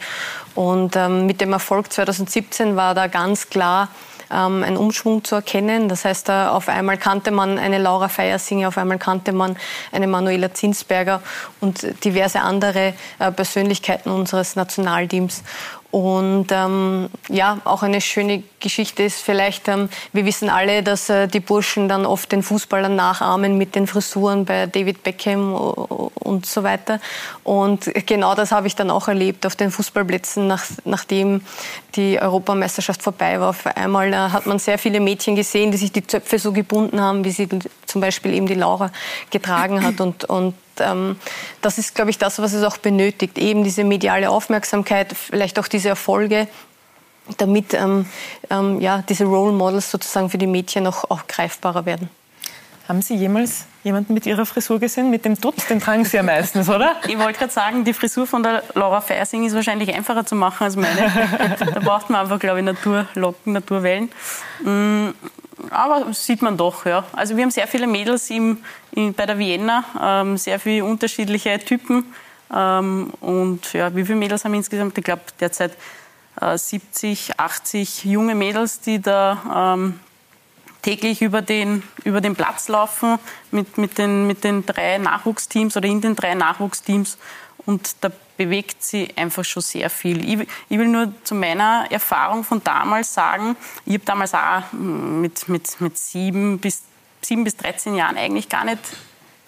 [0.54, 3.88] Und ähm, mit dem Erfolg 2017 war da ganz klar,
[4.30, 5.88] ähm, ein Umschwung zu erkennen.
[5.88, 9.56] Das heißt, äh, auf einmal kannte man eine Laura Feiersinger, auf einmal kannte man
[9.92, 11.22] eine Manuela Zinsberger
[11.60, 15.42] und diverse andere äh, Persönlichkeiten unseres Nationalteams.
[15.90, 21.28] Und ähm, ja, auch eine schöne Geschichte ist vielleicht, ähm, wir wissen alle, dass äh,
[21.28, 26.62] die Burschen dann oft den Fußballern nachahmen mit den Frisuren bei David Beckham und so
[26.62, 27.00] weiter.
[27.42, 31.40] Und genau das habe ich dann auch erlebt auf den Fußballplätzen, nach, nachdem
[31.94, 33.50] die Europameisterschaft vorbei war.
[33.50, 37.00] Auf einmal äh, hat man sehr viele Mädchen gesehen, die sich die Zöpfe so gebunden
[37.00, 37.48] haben, wie sie
[37.86, 38.92] zum Beispiel eben die Laura
[39.30, 40.02] getragen hat.
[40.02, 41.16] Und, und ähm,
[41.62, 43.38] das ist, glaube ich, das, was es auch benötigt.
[43.38, 46.48] Eben diese mediale Aufmerksamkeit, vielleicht auch diese Erfolge,
[47.36, 48.06] damit ähm,
[48.50, 52.08] ähm, ja, diese Role Models sozusagen für die Mädchen auch, auch greifbarer werden.
[52.88, 55.10] Haben Sie jemals jemanden mit Ihrer Frisur gesehen?
[55.10, 56.96] Mit dem Dutt, den tragen Sie ja meistens, oder?
[57.06, 60.64] Ich wollte gerade sagen, die Frisur von der Laura Fersing ist wahrscheinlich einfacher zu machen
[60.64, 61.56] als meine.
[61.58, 64.10] da braucht man einfach, glaube ich, Naturlocken, Naturwellen.
[65.70, 67.04] Aber sieht man doch, ja.
[67.12, 68.58] Also wir haben sehr viele Mädels im,
[68.92, 72.12] in, bei der Vienna, ähm, sehr viele unterschiedliche Typen.
[72.54, 74.96] Ähm, und ja, wie viele Mädels haben wir insgesamt?
[74.96, 75.72] Ich glaube derzeit
[76.40, 80.00] äh, 70, 80 junge Mädels, die da ähm,
[80.82, 83.18] täglich über den, über den Platz laufen
[83.50, 87.18] mit, mit, den, mit den drei Nachwuchsteams oder in den drei Nachwuchsteams.
[87.66, 90.24] Und da bewegt sie einfach schon sehr viel.
[90.26, 95.48] Ich, ich, will nur zu meiner Erfahrung von damals sagen, ich habe damals auch mit,
[95.48, 96.84] mit, mit sieben, bis,
[97.20, 98.80] sieben bis 13 Jahren eigentlich gar nicht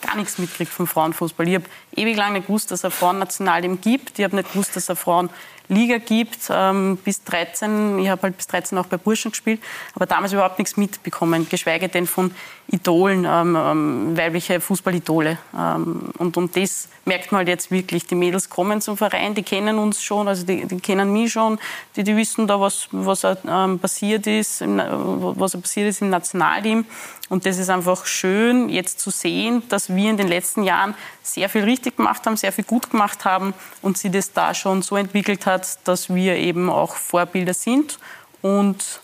[0.02, 1.46] gar nichts mitgekriegt vom Frauenfußball.
[1.46, 4.18] Ich habe ewig lang nicht gewusst, dass es ein Frauennationalteam gibt.
[4.18, 5.28] Ich habe nicht gewusst, dass es eine
[5.70, 6.50] Frauenliga gibt.
[6.50, 9.60] Ähm, bis 13, ich habe halt bis 13 auch bei Burschen gespielt,
[9.94, 12.32] aber damals überhaupt nichts mitbekommen, geschweige denn von
[12.72, 15.38] Idolen, ähm, ähm, weibliche Fußballidole.
[15.56, 18.06] Ähm, und, und das merkt man halt jetzt wirklich.
[18.06, 21.58] Die Mädels kommen zum Verein, die kennen uns schon, also die, die kennen mich schon,
[21.96, 26.84] die, die wissen da, was, was ähm, passiert ist, was passiert ist im Nationalteam.
[27.28, 31.48] Und das ist einfach schön, jetzt zu sehen, dass wir in den letzten Jahren sehr
[31.48, 34.96] viel richtig gemacht haben, sehr viel gut gemacht haben und sie das da schon so
[34.96, 37.98] entwickelt hat, dass wir eben auch Vorbilder sind
[38.42, 39.00] und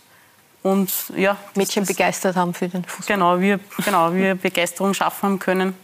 [0.63, 3.17] und ja, Mädchen das, begeistert haben für den Fußball.
[3.17, 5.75] Genau, wir, genau, wir Begeisterung schaffen haben können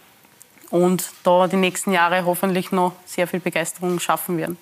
[0.70, 4.58] und da die nächsten Jahre hoffentlich noch sehr viel Begeisterung schaffen werden.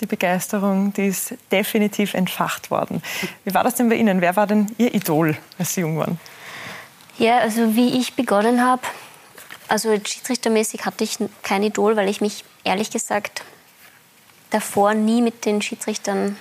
[0.00, 3.02] die Begeisterung, die ist definitiv entfacht worden.
[3.44, 4.20] Wie war das denn bei Ihnen?
[4.20, 6.18] Wer war denn Ihr Idol, als Sie jung waren?
[7.18, 8.82] Ja, also wie ich begonnen habe,
[9.72, 13.42] also schiedsrichtermäßig hatte ich kein Idol, weil ich mich ehrlich gesagt
[14.50, 16.36] davor nie mit den Schiedsrichtern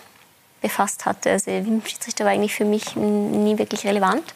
[0.61, 1.31] befasst hatte.
[1.31, 1.49] Also
[1.85, 4.33] Schiedsrichter war eigentlich für mich nie wirklich relevant.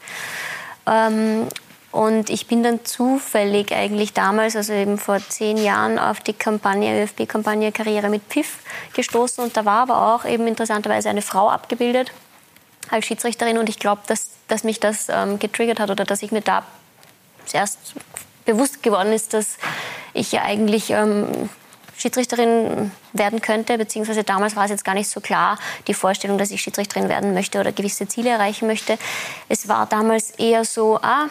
[0.88, 1.45] Ähm,
[1.91, 7.03] und ich bin dann zufällig eigentlich damals, also eben vor zehn Jahren, auf die Kampagne,
[7.03, 8.60] ÖFB-Kampagne Karriere mit Pfiff
[8.93, 9.43] gestoßen.
[9.43, 12.13] Und da war aber auch eben interessanterweise eine Frau abgebildet
[12.89, 13.58] als Schiedsrichterin.
[13.58, 16.63] Und ich glaube, dass, dass mich das ähm, getriggert hat oder dass ich mir da
[17.45, 17.93] zuerst
[18.45, 19.58] bewusst geworden ist, dass
[20.13, 21.49] ich ja eigentlich ähm,
[21.97, 26.51] Schiedsrichterin werden könnte, beziehungsweise damals war es jetzt gar nicht so klar, die Vorstellung, dass
[26.51, 28.97] ich Schiedsrichterin werden möchte oder gewisse Ziele erreichen möchte.
[29.49, 31.29] Es war damals eher so, ah,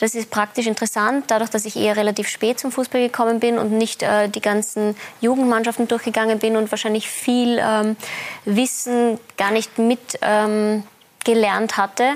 [0.00, 3.72] das ist praktisch interessant, dadurch, dass ich eher relativ spät zum Fußball gekommen bin und
[3.72, 7.96] nicht äh, die ganzen Jugendmannschaften durchgegangen bin und wahrscheinlich viel ähm,
[8.44, 10.82] Wissen gar nicht mit ähm,
[11.24, 12.14] gelernt hatte,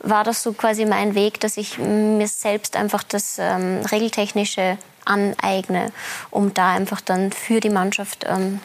[0.00, 5.92] war das so quasi mein Weg, dass ich mir selbst einfach das ähm, Regeltechnische aneigne,
[6.30, 8.60] um da einfach dann für die Mannschaft ähm,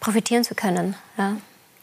[0.00, 0.96] profitieren zu können.
[1.16, 1.36] Ja.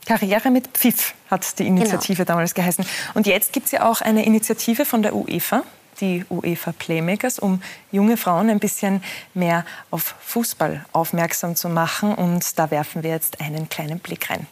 [0.05, 2.33] Karriere mit Pfiff hat die Initiative genau.
[2.33, 2.85] damals geheißen.
[3.13, 5.63] Und jetzt gibt es ja auch eine Initiative von der UEFA,
[5.99, 12.15] die UEFA Playmakers, um junge Frauen ein bisschen mehr auf Fußball aufmerksam zu machen.
[12.15, 14.47] Und da werfen wir jetzt einen kleinen Blick rein.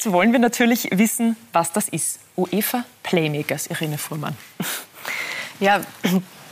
[0.00, 2.20] Jetzt wollen wir natürlich wissen, was das ist.
[2.34, 4.34] UEFA Playmakers, Irene Fuhrmann.
[5.60, 5.80] Ja,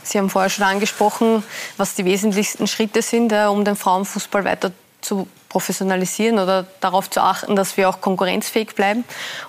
[0.03, 1.43] Sie haben vorher schon angesprochen,
[1.79, 7.23] was die wesentlichsten Schritte sind, äh, um den Frauenfußball weiter zu professionalisieren oder darauf zu
[7.23, 9.05] achten, dass wir auch konkurrenzfähig bleiben.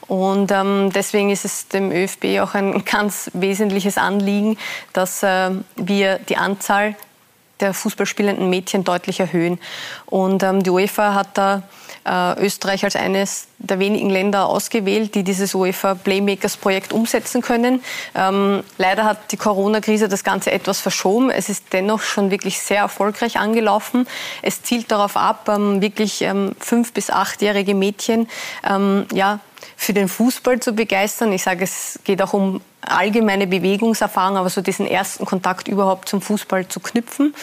[0.07, 4.57] Und ähm, deswegen ist es dem ÖFB auch ein ganz wesentliches Anliegen,
[4.93, 6.95] dass äh, wir die Anzahl
[7.59, 9.59] der Fußballspielenden Mädchen deutlich erhöhen.
[10.05, 11.63] Und ähm, die UEFA hat da
[12.09, 17.83] äh, Österreich als eines der wenigen Länder ausgewählt, die dieses UEFA Playmakers Projekt umsetzen können.
[18.15, 21.29] Ähm, leider hat die Corona-Krise das Ganze etwas verschoben.
[21.29, 24.07] Es ist dennoch schon wirklich sehr erfolgreich angelaufen.
[24.41, 28.27] Es zielt darauf ab, ähm, wirklich ähm, fünf- bis achtjährige Mädchen
[28.67, 29.39] ähm, ja,
[29.75, 31.31] für den Fußball zu begeistern.
[31.31, 36.21] Ich sage, es geht auch um allgemeine Bewegungserfahrung, aber so diesen ersten Kontakt überhaupt zum
[36.21, 37.35] Fußball zu knüpfen.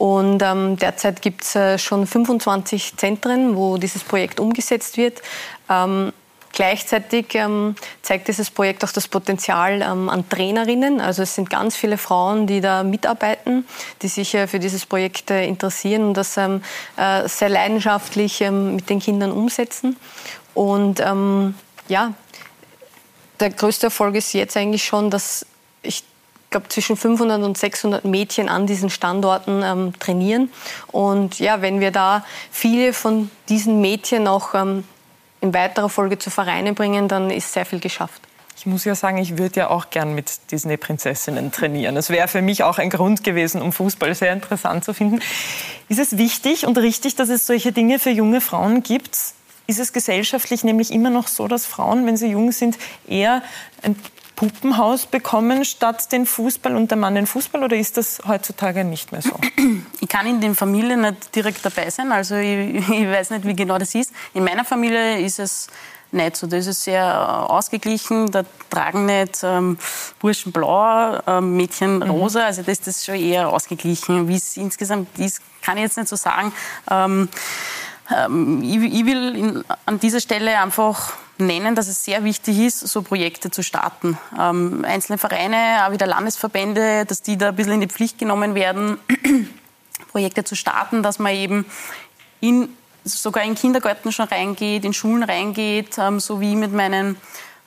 [0.00, 5.20] Und ähm, derzeit gibt es äh, schon 25 Zentren, wo dieses Projekt umgesetzt wird.
[5.68, 6.14] Ähm,
[6.52, 11.00] Gleichzeitig ähm, zeigt dieses Projekt auch das Potenzial ähm, an Trainerinnen.
[11.00, 13.64] Also es sind ganz viele Frauen, die da mitarbeiten,
[14.02, 16.62] die sich äh, für dieses Projekt äh, interessieren und das ähm,
[16.96, 19.96] äh, sehr leidenschaftlich ähm, mit den Kindern umsetzen.
[20.52, 21.54] Und ähm,
[21.86, 22.14] ja,
[23.38, 25.46] der größte Erfolg ist jetzt eigentlich schon, dass
[25.82, 26.02] ich
[26.50, 30.50] glaube, zwischen 500 und 600 Mädchen an diesen Standorten ähm, trainieren.
[30.88, 34.84] Und ja, wenn wir da viele von diesen Mädchen auch ähm,
[35.40, 38.20] in weiterer Folge zu Vereinen bringen, dann ist sehr viel geschafft.
[38.56, 41.94] Ich muss ja sagen, ich würde ja auch gern mit Disney-Prinzessinnen trainieren.
[41.94, 45.20] Das wäre für mich auch ein Grund gewesen, um Fußball sehr interessant zu finden.
[45.88, 49.16] Ist es wichtig und richtig, dass es solche Dinge für junge Frauen gibt?
[49.66, 52.76] Ist es gesellschaftlich nämlich immer noch so, dass Frauen, wenn sie jung sind,
[53.08, 53.42] eher
[53.82, 53.96] ein
[54.40, 59.12] Puppenhaus bekommen statt den Fußball und der Mann den Fußball oder ist das heutzutage nicht
[59.12, 59.38] mehr so?
[60.00, 63.54] Ich kann in den Familien nicht direkt dabei sein, also ich, ich weiß nicht, wie
[63.54, 64.12] genau das ist.
[64.32, 65.66] In meiner Familie ist es
[66.10, 66.46] nicht so.
[66.46, 68.30] Das ist sehr ausgeglichen.
[68.30, 69.76] Da tragen nicht ähm,
[70.20, 72.10] Burschen blau, ähm, Mädchen mhm.
[72.10, 72.46] rosa.
[72.46, 74.26] Also das, das ist schon eher ausgeglichen.
[74.26, 76.50] Wie es insgesamt ist, kann ich jetzt nicht so sagen.
[76.90, 77.28] Ähm,
[78.10, 82.80] ähm ich, ich, will in, an dieser Stelle einfach nennen, dass es sehr wichtig ist,
[82.80, 84.18] so Projekte zu starten.
[84.38, 88.54] Ähm, einzelne Vereine, auch wieder Landesverbände, dass die da ein bisschen in die Pflicht genommen
[88.54, 88.98] werden,
[90.10, 91.66] Projekte zu starten, dass man eben
[92.40, 92.68] in,
[93.04, 97.16] sogar in Kindergärten schon reingeht, in Schulen reingeht, ähm, so wie mit meinen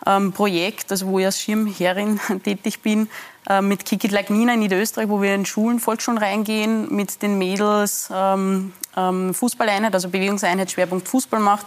[0.05, 3.09] ähm, Projekt, also wo ich als Schirmherrin tätig bin,
[3.49, 7.21] äh, mit Kick It Like Nina in Niederösterreich, wo wir in Schulen, Volksschulen reingehen, mit
[7.21, 11.65] den Mädels ähm, ähm, Fußballeinheit, also Bewegungseinheit, Schwerpunkt Fußball macht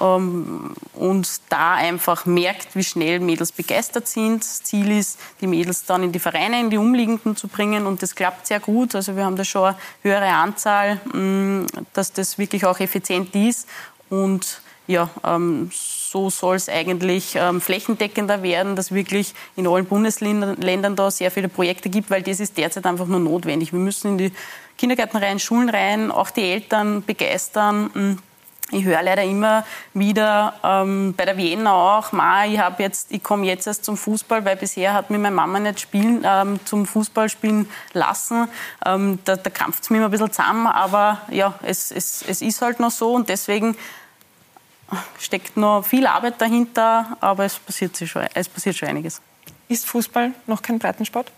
[0.00, 4.42] ähm, und da einfach merkt, wie schnell Mädels begeistert sind.
[4.42, 8.02] Das Ziel ist, die Mädels dann in die Vereine, in die Umliegenden zu bringen und
[8.02, 8.94] das klappt sehr gut.
[8.94, 13.68] Also wir haben da schon eine höhere Anzahl, mh, dass das wirklich auch effizient ist
[14.08, 20.96] und ja, ähm, so soll es eigentlich ähm, flächendeckender werden, dass wirklich in allen Bundesländern
[20.96, 23.72] da sehr viele Projekte gibt, weil das ist derzeit einfach nur notwendig.
[23.72, 24.32] Wir müssen in die
[24.78, 28.20] Kindergärten rein, Schulen rein, auch die Eltern begeistern.
[28.72, 33.22] Ich höre leider immer wieder ähm, bei der Vienna auch, Ma, ich habe jetzt, ich
[33.22, 36.84] komme jetzt erst zum Fußball, weil bisher hat mir meine Mama nicht spielen, ähm, zum
[36.84, 38.48] Fußball spielen lassen.
[38.84, 42.42] Ähm, da da krampft es mir immer ein bisschen zusammen, aber ja, es, es, es
[42.42, 43.76] ist halt noch so und deswegen
[45.20, 49.20] steckt noch viel Arbeit dahinter, aber es passiert, schon, es passiert schon einiges.
[49.68, 51.30] Ist Fußball noch kein Breitensport?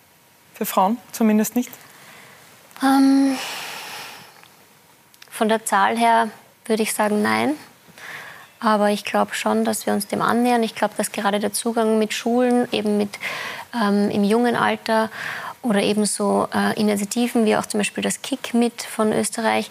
[0.54, 1.70] Für Frauen zumindest nicht?
[2.82, 3.36] Ähm,
[5.30, 6.30] von der Zahl her
[6.68, 7.54] würde ich sagen, nein.
[8.60, 10.62] Aber ich glaube schon, dass wir uns dem annähern.
[10.62, 13.10] Ich glaube, dass gerade der Zugang mit Schulen, eben mit
[13.74, 15.10] ähm, im jungen Alter
[15.62, 19.70] oder eben so äh, Initiativen wie auch zum Beispiel das Kick mit von Österreich,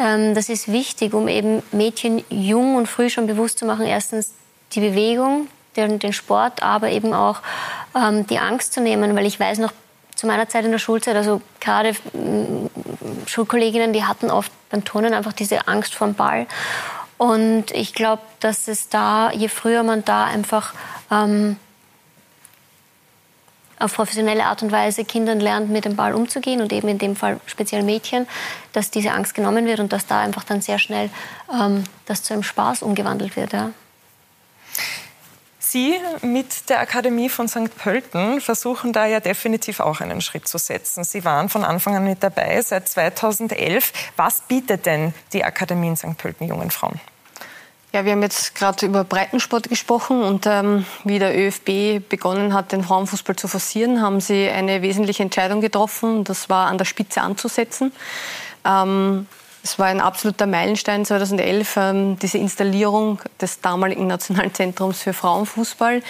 [0.00, 4.32] ähm, das ist wichtig, um eben Mädchen jung und früh schon bewusst zu machen, erstens
[4.72, 7.40] die Bewegung, den, den Sport, aber eben auch
[7.94, 9.72] ähm, die Angst zu nehmen, weil ich weiß noch,
[10.20, 12.66] zu meiner Zeit in der Schulzeit, also gerade mm,
[13.26, 16.46] Schulkolleginnen, die hatten oft beim Turnen einfach diese Angst vor dem Ball.
[17.16, 20.74] Und ich glaube, dass es da, je früher man da einfach
[21.10, 21.56] ähm,
[23.78, 27.16] auf professionelle Art und Weise Kindern lernt, mit dem Ball umzugehen und eben in dem
[27.16, 28.28] Fall speziell Mädchen,
[28.74, 31.08] dass diese Angst genommen wird und dass da einfach dann sehr schnell
[31.50, 33.54] ähm, das zu einem Spaß umgewandelt wird.
[33.54, 33.70] Ja.
[35.70, 37.76] Sie mit der Akademie von St.
[37.78, 41.04] Pölten versuchen da ja definitiv auch einen Schritt zu setzen.
[41.04, 43.92] Sie waren von Anfang an mit dabei, seit 2011.
[44.16, 46.18] Was bietet denn die Akademie in St.
[46.18, 46.98] Pölten jungen Frauen?
[47.92, 52.72] Ja, wir haben jetzt gerade über Breitensport gesprochen und ähm, wie der ÖFB begonnen hat,
[52.72, 56.24] den Frauenfußball zu forcieren, haben sie eine wesentliche Entscheidung getroffen.
[56.24, 57.92] Das war an der Spitze anzusetzen.
[58.64, 59.28] Ähm,
[59.62, 66.02] es war ein absoluter Meilenstein 2011, ähm, diese Installierung des damaligen Nationalen Zentrums für Frauenfußball.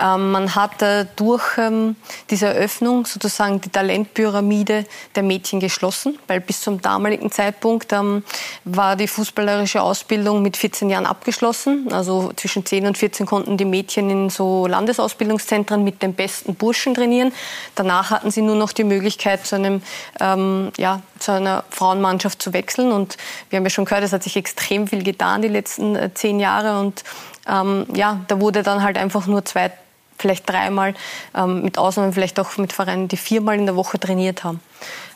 [0.00, 1.96] Ähm, man hat äh, durch ähm,
[2.30, 4.84] diese Eröffnung sozusagen die Talentpyramide
[5.14, 8.24] der Mädchen geschlossen, weil bis zum damaligen Zeitpunkt ähm,
[8.64, 11.92] war die fußballerische Ausbildung mit 14 Jahren abgeschlossen.
[11.92, 16.94] Also zwischen 10 und 14 konnten die Mädchen in so Landesausbildungszentren mit den besten Burschen
[16.94, 17.32] trainieren.
[17.76, 19.82] Danach hatten sie nur noch die Möglichkeit, zu, einem,
[20.20, 22.92] ähm, ja, zu einer Frauenmannschaft zu wechseln.
[22.92, 23.16] Und
[23.50, 26.40] wir haben ja schon gehört, es hat sich extrem viel getan die letzten äh, zehn
[26.40, 26.80] Jahre.
[26.80, 27.04] Und
[27.48, 29.70] ähm, ja, da wurde dann halt einfach nur zwei,
[30.16, 30.94] vielleicht dreimal,
[31.34, 34.60] ähm, mit Ausnahmen vielleicht auch mit Vereinen, die viermal in der Woche trainiert haben.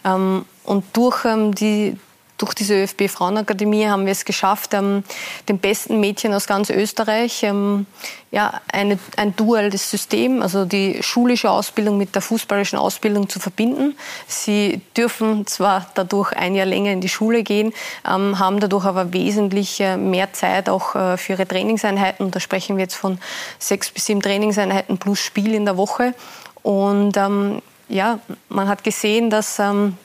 [0.05, 1.99] Ähm, und durch ähm, die
[2.39, 5.05] durch diese ÖFB Frauenakademie haben wir es geschafft, ähm,
[5.49, 7.87] den besten Mädchen aus ganz Österreich ähm,
[8.31, 13.95] ja, eine, ein duales System, also die schulische Ausbildung mit der fußballerischen Ausbildung zu verbinden.
[14.27, 17.73] Sie dürfen zwar dadurch ein Jahr länger in die Schule gehen,
[18.09, 22.31] ähm, haben dadurch aber wesentlich äh, mehr Zeit auch äh, für ihre Trainingseinheiten.
[22.31, 23.19] Da sprechen wir jetzt von
[23.59, 26.15] sechs bis sieben Trainingseinheiten plus Spiel in der Woche.
[26.63, 28.19] Und ähm, ja,
[28.49, 29.99] man hat gesehen, dass ähm,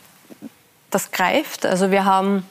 [0.97, 1.65] das greift.
[1.65, 2.43] Also wir haben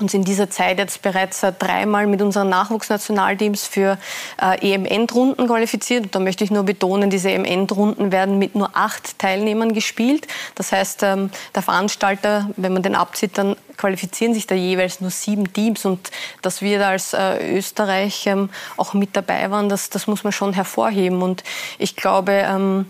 [0.00, 3.98] uns in dieser Zeit jetzt bereits äh, dreimal mit unseren Nachwuchsnationalteams für
[4.40, 6.04] äh, EM-Endrunden qualifiziert.
[6.04, 10.26] Und da möchte ich nur betonen, diese EM-Endrunden werden mit nur acht Teilnehmern gespielt.
[10.54, 15.10] Das heißt, ähm, der Veranstalter, wenn man den abzieht, dann qualifizieren sich da jeweils nur
[15.10, 15.84] sieben Teams.
[15.84, 16.10] Und
[16.42, 20.32] dass wir da als äh, Österreich ähm, auch mit dabei waren, das, das muss man
[20.32, 21.22] schon hervorheben.
[21.22, 21.44] Und
[21.78, 22.86] ich glaube, ähm,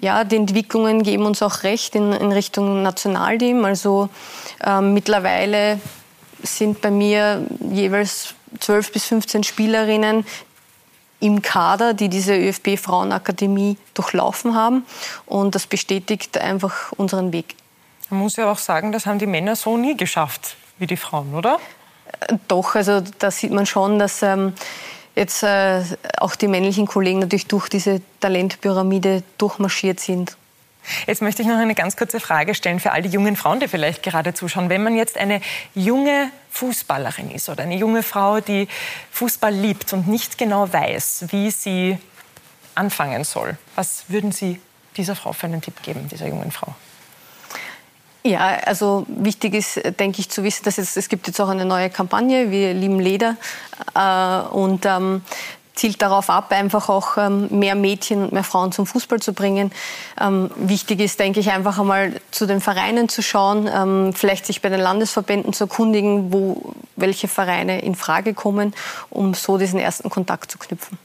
[0.00, 3.64] ja, die Entwicklungen geben uns auch recht in, in Richtung Nationalteam.
[3.64, 4.08] Also
[4.64, 5.78] ähm, mittlerweile
[6.42, 10.24] sind bei mir jeweils 12 bis 15 Spielerinnen
[11.20, 14.84] im Kader, die diese ÖFB Frauenakademie durchlaufen haben.
[15.26, 17.54] Und das bestätigt einfach unseren Weg.
[18.08, 21.34] Man muss ja auch sagen, das haben die Männer so nie geschafft wie die Frauen,
[21.34, 21.60] oder?
[22.20, 24.54] Äh, doch, also da sieht man schon, dass ähm,
[25.14, 25.84] jetzt äh,
[26.16, 30.36] auch die männlichen Kollegen natürlich durch diese Talentpyramide durchmarschiert sind.
[31.06, 33.68] Jetzt möchte ich noch eine ganz kurze Frage stellen für all die jungen Frauen, die
[33.68, 34.68] vielleicht gerade zuschauen.
[34.68, 35.40] Wenn man jetzt eine
[35.74, 38.68] junge Fußballerin ist oder eine junge Frau, die
[39.12, 41.98] Fußball liebt und nicht genau weiß, wie sie
[42.74, 44.60] anfangen soll, was würden Sie
[44.96, 46.74] dieser Frau für einen Tipp geben, dieser jungen Frau?
[48.22, 51.64] Ja, also wichtig ist, denke ich, zu wissen, dass es, es gibt jetzt auch eine
[51.64, 53.36] neue Kampagne, wir lieben Leder.
[53.94, 55.22] Äh, und ähm,
[55.80, 59.72] zielt darauf ab, einfach auch ähm, mehr Mädchen und mehr Frauen zum Fußball zu bringen.
[60.20, 64.60] Ähm, wichtig ist, denke ich, einfach einmal zu den Vereinen zu schauen, ähm, vielleicht sich
[64.60, 68.74] bei den Landesverbänden zu erkundigen, wo welche Vereine in Frage kommen,
[69.08, 70.98] um so diesen ersten Kontakt zu knüpfen.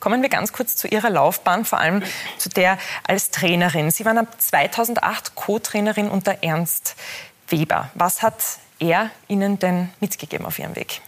[0.00, 2.02] Kommen wir ganz kurz zu Ihrer Laufbahn, vor allem
[2.38, 3.90] zu der als Trainerin.
[3.90, 6.96] Sie waren ab 2008 Co-Trainerin unter Ernst
[7.48, 7.90] Weber.
[7.94, 8.42] Was hat
[8.78, 11.02] er Ihnen denn mitgegeben auf Ihrem Weg?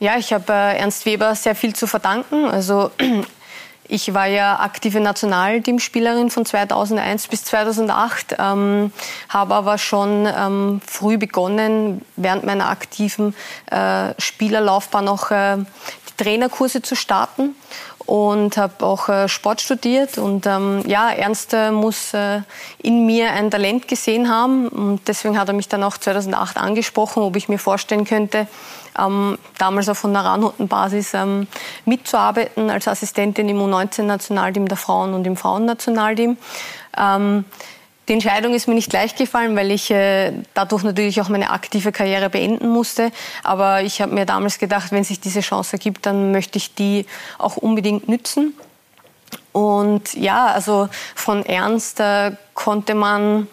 [0.00, 2.46] Ja, ich habe äh, Ernst Weber sehr viel zu verdanken.
[2.46, 2.90] Also
[3.86, 8.92] ich war ja aktive Nationalteamspielerin von 2001 bis 2008, ähm,
[9.28, 13.34] habe aber schon ähm, früh begonnen, während meiner aktiven
[13.70, 17.54] äh, Spielerlaufbahn auch äh, die Trainerkurse zu starten
[18.06, 20.16] und habe auch äh, Sport studiert.
[20.16, 22.40] Und ähm, ja, Ernst äh, muss äh,
[22.78, 24.66] in mir ein Talent gesehen haben.
[24.68, 28.48] Und deswegen hat er mich dann auch 2008 angesprochen, ob ich mir vorstellen könnte,
[29.00, 31.46] ähm, damals auf einer Ranhotenbasis ähm,
[31.84, 36.36] mitzuarbeiten als Assistentin im U19-Nationalteam der Frauen und im Frauennationalteam.
[36.96, 37.44] Ähm,
[38.08, 41.92] die Entscheidung ist mir nicht leicht gefallen, weil ich äh, dadurch natürlich auch meine aktive
[41.92, 43.12] Karriere beenden musste.
[43.44, 47.06] Aber ich habe mir damals gedacht, wenn sich diese Chance ergibt, dann möchte ich die
[47.38, 48.54] auch unbedingt nützen.
[49.52, 53.46] Und ja, also von Ernst äh, konnte man,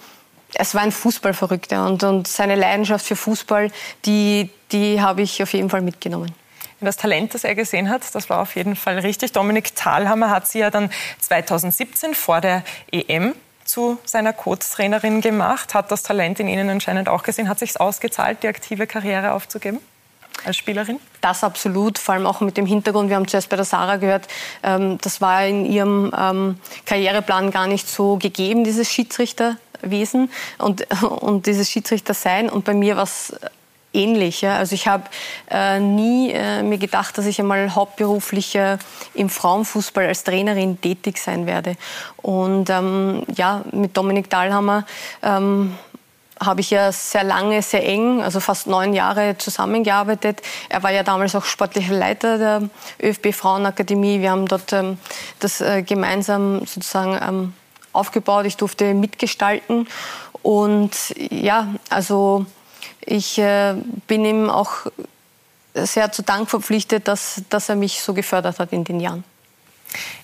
[0.53, 3.71] es war ein Fußballverrückter und, und seine Leidenschaft für Fußball,
[4.05, 6.33] die, die habe ich auf jeden Fall mitgenommen.
[6.79, 9.31] Das Talent, das er gesehen hat, das war auf jeden Fall richtig.
[9.31, 13.33] Dominik Thalhammer hat sie ja dann 2017 vor der EM
[13.65, 17.49] zu seiner Co-Trainerin gemacht, hat das Talent in Ihnen anscheinend auch gesehen.
[17.49, 19.79] Hat sich ausgezahlt, die aktive Karriere aufzugeben?
[20.45, 20.99] als Spielerin?
[21.21, 24.27] Das absolut, vor allem auch mit dem Hintergrund, wir haben zuerst bei der Sarah gehört,
[24.63, 28.89] ähm, das war in ihrem ähm, Karriereplan gar nicht so gegeben, dieses
[29.77, 32.49] Schiedsrichterwesen und, und dieses Schiedsrichtersein.
[32.49, 33.33] Und bei mir war es
[33.93, 34.41] ähnlich.
[34.41, 34.57] Ja.
[34.57, 35.03] Also ich habe
[35.49, 38.77] äh, nie äh, mir gedacht, dass ich einmal hauptberuflich äh,
[39.13, 41.75] im Frauenfußball als Trainerin tätig sein werde.
[42.17, 44.85] Und ähm, ja, mit Dominik Dahlhammer
[45.23, 45.77] ähm,
[46.39, 50.43] habe ich ja sehr lange, sehr eng, also fast neun Jahre zusammengearbeitet.
[50.69, 52.69] Er war ja damals auch sportlicher Leiter der
[53.01, 54.21] ÖFB Frauenakademie.
[54.21, 54.99] Wir haben dort ähm,
[55.39, 57.53] das äh, gemeinsam sozusagen ähm,
[57.97, 58.45] aufgebaut.
[58.45, 59.87] Ich durfte mitgestalten.
[60.41, 62.45] Und ja, also
[63.01, 63.75] ich äh,
[64.07, 64.87] bin ihm auch
[65.73, 69.23] sehr zu Dank verpflichtet, dass, dass er mich so gefördert hat in den Jahren.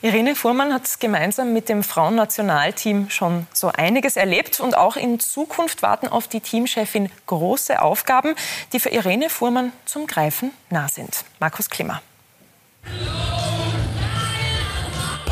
[0.02, 5.82] Irene Fuhrmann hat gemeinsam mit dem Frauennationalteam schon so einiges erlebt und auch in Zukunft
[5.82, 8.36] warten auf die Teamchefin große Aufgaben,
[8.74, 11.24] die für Irene Fuhrmann zum Greifen nah sind.
[11.40, 12.02] Markus Klimmer.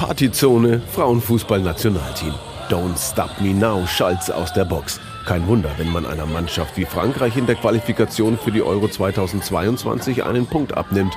[0.01, 2.33] Partyzone, Frauenfußball-Nationalteam.
[2.69, 4.99] Don't stop me now, Schalz aus der Box.
[5.27, 10.23] Kein Wunder, wenn man einer Mannschaft wie Frankreich in der Qualifikation für die Euro 2022
[10.23, 11.13] einen Punkt abnimmt.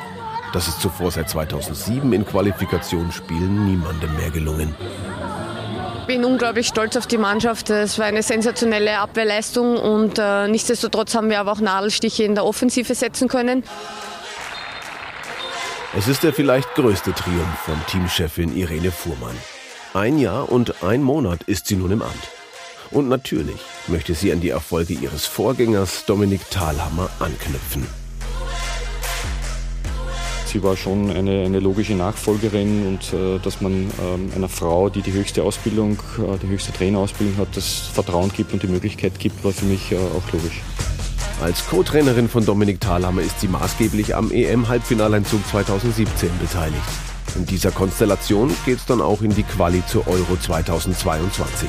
[0.52, 4.74] Das ist zuvor seit 2007 in Qualifikationsspielen niemandem mehr gelungen.
[6.00, 7.70] Ich bin unglaublich stolz auf die Mannschaft.
[7.70, 12.44] Es war eine sensationelle Abwehrleistung und äh, nichtsdestotrotz haben wir aber auch Nadelstiche in der
[12.44, 13.64] Offensive setzen können.
[15.96, 19.36] Es ist der vielleicht größte Triumph von Teamchefin Irene Fuhrmann.
[19.92, 22.30] Ein Jahr und ein Monat ist sie nun im Amt.
[22.90, 27.86] Und natürlich möchte sie an die Erfolge ihres Vorgängers Dominik Thalhammer anknüpfen.
[30.46, 35.02] Sie war schon eine, eine logische Nachfolgerin und äh, dass man ähm, einer Frau, die
[35.02, 39.44] die höchste Ausbildung, äh, die höchste Trainerausbildung hat, das Vertrauen gibt und die Möglichkeit gibt,
[39.44, 40.60] war für mich äh, auch logisch.
[41.40, 46.80] Als Co-Trainerin von Dominik Thalhammer ist sie maßgeblich am EM-Halbfinaleinzug 2017 beteiligt.
[47.36, 51.68] In dieser Konstellation geht es dann auch in die Quali zur Euro 2022.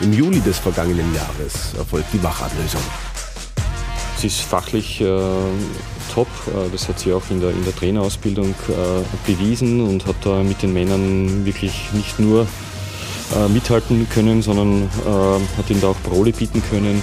[0.00, 2.80] Im Juli des vergangenen Jahres erfolgt die Wachablösung.
[4.16, 5.20] Sie ist fachlich äh,
[6.14, 10.16] top, äh, das hat sie auch in der, in der Trainerausbildung äh, bewiesen und hat
[10.24, 12.46] da mit den Männern wirklich nicht nur
[13.36, 17.02] äh, mithalten können, sondern äh, hat ihnen da auch Parole bieten können.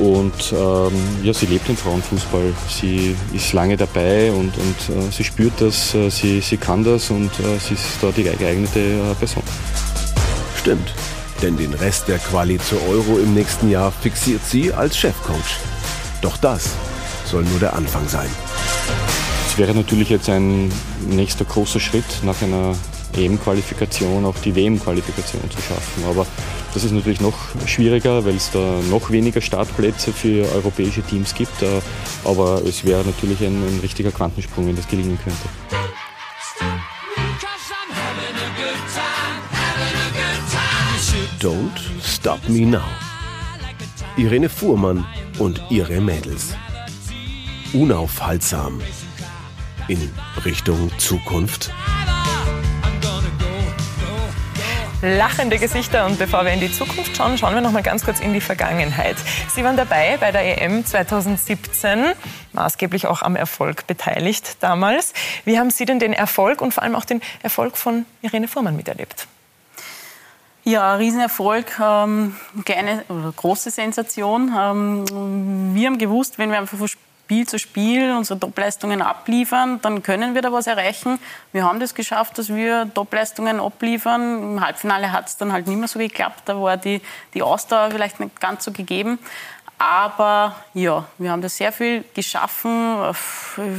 [0.00, 0.92] Und ähm,
[1.22, 2.54] ja, sie lebt den Frauenfußball.
[2.68, 7.10] Sie ist lange dabei und, und äh, sie spürt das, äh, sie, sie kann das
[7.10, 9.42] und äh, sie ist da die geeignete äh, Person.
[10.58, 10.94] Stimmt,
[11.42, 15.58] denn den Rest der Quali zur Euro im nächsten Jahr fixiert sie als Chefcoach.
[16.22, 16.70] Doch das
[17.26, 18.30] soll nur der Anfang sein.
[19.46, 20.72] Es wäre natürlich jetzt ein
[21.10, 22.74] nächster großer Schritt nach einer
[23.16, 26.04] EM-Qualifikation auch die WM-Qualifikation zu schaffen.
[26.08, 26.26] Aber
[26.74, 31.62] das ist natürlich noch schwieriger, weil es da noch weniger Startplätze für europäische Teams gibt.
[31.62, 31.80] Äh,
[32.24, 35.48] aber es wäre natürlich ein, ein richtiger Quantensprung, wenn das gelingen könnte.
[41.40, 42.80] Don't Stop Me Now.
[44.16, 45.06] Irene Fuhrmann
[45.38, 46.54] und ihre Mädels.
[47.72, 48.80] Unaufhaltsam.
[49.88, 50.10] in
[50.44, 51.72] Richtung Zukunft?
[55.02, 58.20] Lachende Gesichter und bevor wir in die Zukunft schauen, schauen wir noch mal ganz kurz
[58.20, 59.16] in die Vergangenheit.
[59.48, 62.12] Sie waren dabei bei der EM 2017,
[62.52, 65.14] maßgeblich auch am Erfolg beteiligt damals.
[65.46, 68.76] Wie haben Sie denn den Erfolg und vor allem auch den Erfolg von Irene Fuhrmann
[68.76, 69.26] miterlebt?
[70.64, 72.36] Ja, Riesenerfolg, ähm,
[72.66, 74.54] kleine oder große Sensation.
[74.54, 76.78] Ähm, wir haben gewusst, wenn wir einfach
[77.30, 81.20] Spiel zu Spiel unsere Topleistungen abliefern, dann können wir da was erreichen.
[81.52, 84.54] Wir haben das geschafft, dass wir Topleistungen abliefern.
[84.54, 86.42] Im Halbfinale hat es dann halt nicht mehr so geklappt.
[86.46, 87.00] Da war die,
[87.34, 89.20] die Ausdauer vielleicht nicht ganz so gegeben.
[89.78, 92.96] Aber ja, wir haben da sehr viel geschaffen.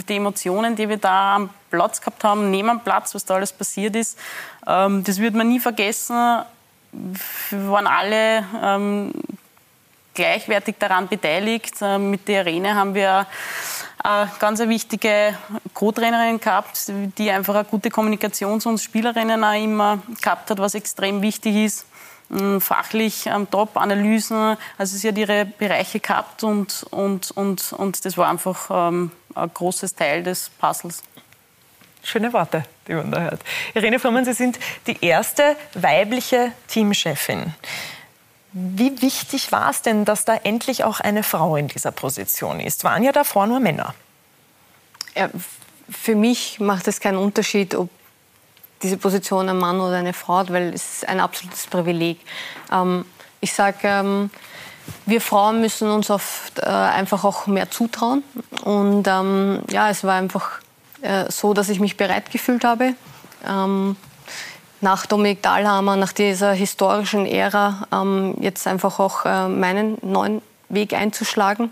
[0.08, 3.98] Die Emotionen, die wir da am Platz gehabt haben, dem Platz, was da alles passiert
[3.98, 4.18] ist,
[4.66, 6.46] ähm, das wird man nie vergessen
[6.92, 9.12] wir waren alle ähm,
[10.14, 11.76] gleichwertig daran beteiligt.
[11.82, 13.26] Ähm, mit der Arena haben wir
[14.04, 15.38] eine ganz wichtige
[15.74, 20.74] Co-Trainerin gehabt, die einfach eine gute Kommunikation zu uns Spielerinnen auch immer gehabt hat, was
[20.74, 21.86] extrem wichtig ist.
[22.32, 28.06] Ähm, fachlich ähm, top, Analysen, also sie hat ihre Bereiche gehabt und, und, und, und
[28.06, 29.12] das war einfach ein
[29.54, 31.04] großes Teil des Puzzles.
[32.04, 33.42] Schöne Worte, die man da hört.
[33.76, 37.54] Irene Fuhrmann, Sie sind die erste weibliche Teamchefin.
[38.54, 42.84] Wie wichtig war es denn, dass da endlich auch eine Frau in dieser Position ist?
[42.84, 43.94] Waren ja davor nur Männer.
[45.16, 45.30] Ja,
[45.90, 47.90] für mich macht es keinen Unterschied, ob
[48.82, 52.20] diese Position ein Mann oder eine Frau hat, weil es ist ein absolutes Privileg.
[52.72, 53.06] Ähm,
[53.40, 54.30] ich sage, ähm,
[55.06, 58.24] wir Frauen müssen uns oft äh, einfach auch mehr zutrauen.
[58.64, 60.60] Und ähm, ja, es war einfach
[61.02, 62.96] äh, so, dass ich mich bereit gefühlt habe.
[64.84, 70.94] Nach Dominik Dahlhammer, nach dieser historischen Ära, ähm, jetzt einfach auch äh, meinen neuen Weg
[70.94, 71.72] einzuschlagen.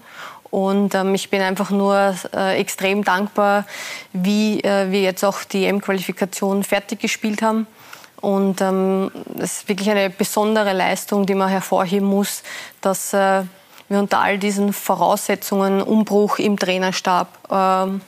[0.51, 3.65] Und ähm, ich bin einfach nur äh, extrem dankbar,
[4.13, 7.65] wie äh, wir jetzt auch die M-Qualifikation fertig gespielt haben.
[8.21, 12.43] Und ähm, ist wirklich eine besondere Leistung, die man hervorheben muss,
[12.81, 13.43] dass äh,
[13.87, 18.01] wir unter all diesen Voraussetzungen, Umbruch im Trainerstab, ähm,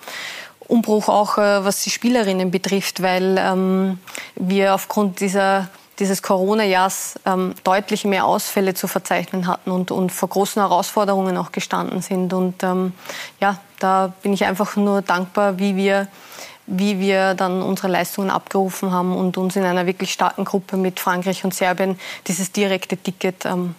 [0.72, 3.99] Umbruch auch, äh, was die Spielerinnen betrifft, weil ähm,
[4.36, 5.69] wir aufgrund dieser
[5.99, 11.51] dieses Corona-Jahrs ähm, deutlich mehr Ausfälle zu verzeichnen hatten und, und vor großen Herausforderungen auch
[11.51, 12.34] gestanden sind.
[12.34, 12.93] Und ähm,
[13.39, 16.07] ja, da bin ich einfach nur dankbar, wie wir,
[16.65, 20.99] wie wir dann unsere Leistungen abgerufen haben und uns in einer wirklich starken Gruppe mit
[20.99, 23.76] Frankreich und Serbien dieses direkte Ticket ähm,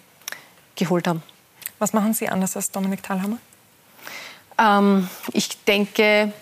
[0.77, 1.25] geholt haben.
[1.81, 3.39] Was machen Sie anders als Dominik Thalhammer?
[4.59, 6.33] Ähm, ich denke,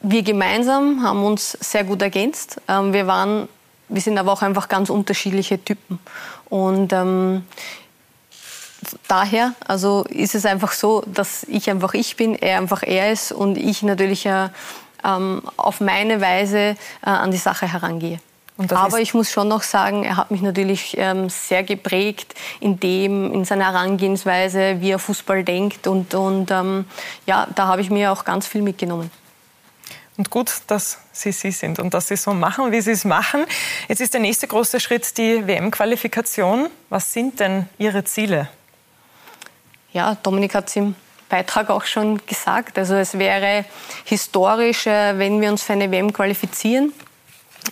[0.00, 2.60] wir gemeinsam haben uns sehr gut ergänzt.
[2.68, 3.48] Ähm, wir waren,
[3.88, 5.98] wir sind aber auch einfach ganz unterschiedliche Typen.
[6.48, 7.44] Und ähm,
[9.08, 13.32] daher, also ist es einfach so, dass ich einfach ich bin, er einfach er ist
[13.32, 14.48] und ich natürlich äh,
[15.04, 18.20] ähm, auf meine Weise äh, an die Sache herangehe.
[18.70, 23.32] Aber ich muss schon noch sagen, er hat mich natürlich ähm, sehr geprägt in dem,
[23.32, 25.86] in seiner Herangehensweise, wie er Fußball denkt.
[25.86, 26.84] Und, und ähm,
[27.24, 29.12] ja, da habe ich mir auch ganz viel mitgenommen.
[30.18, 33.46] Und gut, dass Sie Sie sind und dass Sie so machen, wie Sie es machen.
[33.86, 36.68] Jetzt ist der nächste große Schritt die WM-Qualifikation.
[36.90, 38.48] Was sind denn Ihre Ziele?
[39.92, 40.96] Ja, Dominik hat es im
[41.28, 42.78] Beitrag auch schon gesagt.
[42.78, 43.64] Also es wäre
[44.04, 46.92] historisch, äh, wenn wir uns für eine WM qualifizieren.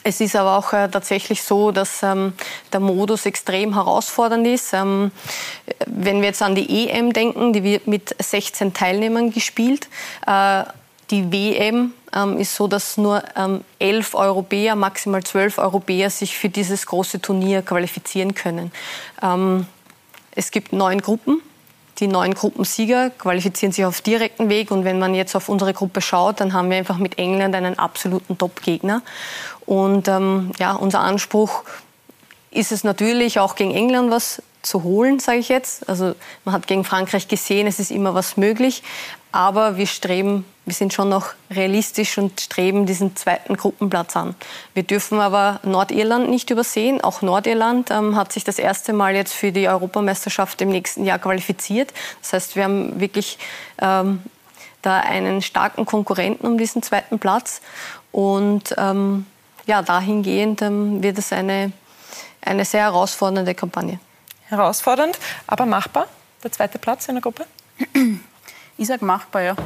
[0.04, 2.32] Es ist aber auch äh, tatsächlich so, dass ähm,
[2.72, 4.72] der Modus extrem herausfordernd ist.
[4.72, 5.10] Ähm,
[5.86, 9.88] wenn wir jetzt an die EM denken, die wird mit 16 Teilnehmern gespielt.
[10.28, 10.62] Äh,
[11.10, 16.48] die WM ähm, ist so, dass nur ähm, elf Europäer, maximal zwölf Europäer sich für
[16.48, 18.72] dieses große Turnier qualifizieren können.
[19.22, 19.66] Ähm,
[20.32, 21.40] es gibt neun Gruppen.
[21.98, 24.70] Die neun Gruppensieger qualifizieren sich auf direkten Weg.
[24.70, 27.78] Und wenn man jetzt auf unsere Gruppe schaut, dann haben wir einfach mit England einen
[27.78, 29.02] absoluten Top-Gegner.
[29.64, 31.64] Und ähm, ja, unser Anspruch
[32.50, 35.88] ist es natürlich auch gegen England was zu holen, sage ich jetzt.
[35.88, 38.82] Also man hat gegen Frankreich gesehen, es ist immer was möglich.
[39.32, 44.34] Aber wir streben wir sind schon noch realistisch und streben diesen zweiten Gruppenplatz an.
[44.74, 47.00] Wir dürfen aber Nordirland nicht übersehen.
[47.00, 51.20] Auch Nordirland ähm, hat sich das erste Mal jetzt für die Europameisterschaft im nächsten Jahr
[51.20, 51.94] qualifiziert.
[52.20, 53.38] Das heißt, wir haben wirklich
[53.80, 54.22] ähm,
[54.82, 57.62] da einen starken Konkurrenten um diesen zweiten Platz.
[58.10, 59.24] Und ähm,
[59.66, 61.70] ja, dahingehend ähm, wird es eine,
[62.40, 64.00] eine sehr herausfordernde Kampagne.
[64.48, 66.06] Herausfordernd, aber machbar,
[66.42, 67.46] der zweite Platz in der Gruppe?
[68.78, 69.56] Ich sage machbar, ja.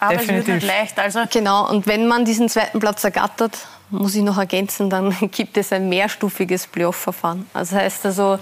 [0.00, 0.98] Aber es wird nicht leicht.
[0.98, 3.56] Also genau, und wenn man diesen zweiten Platz ergattert,
[3.90, 7.46] muss ich noch ergänzen, dann gibt es ein mehrstufiges Playoff-Verfahren.
[7.52, 8.38] Das heißt also,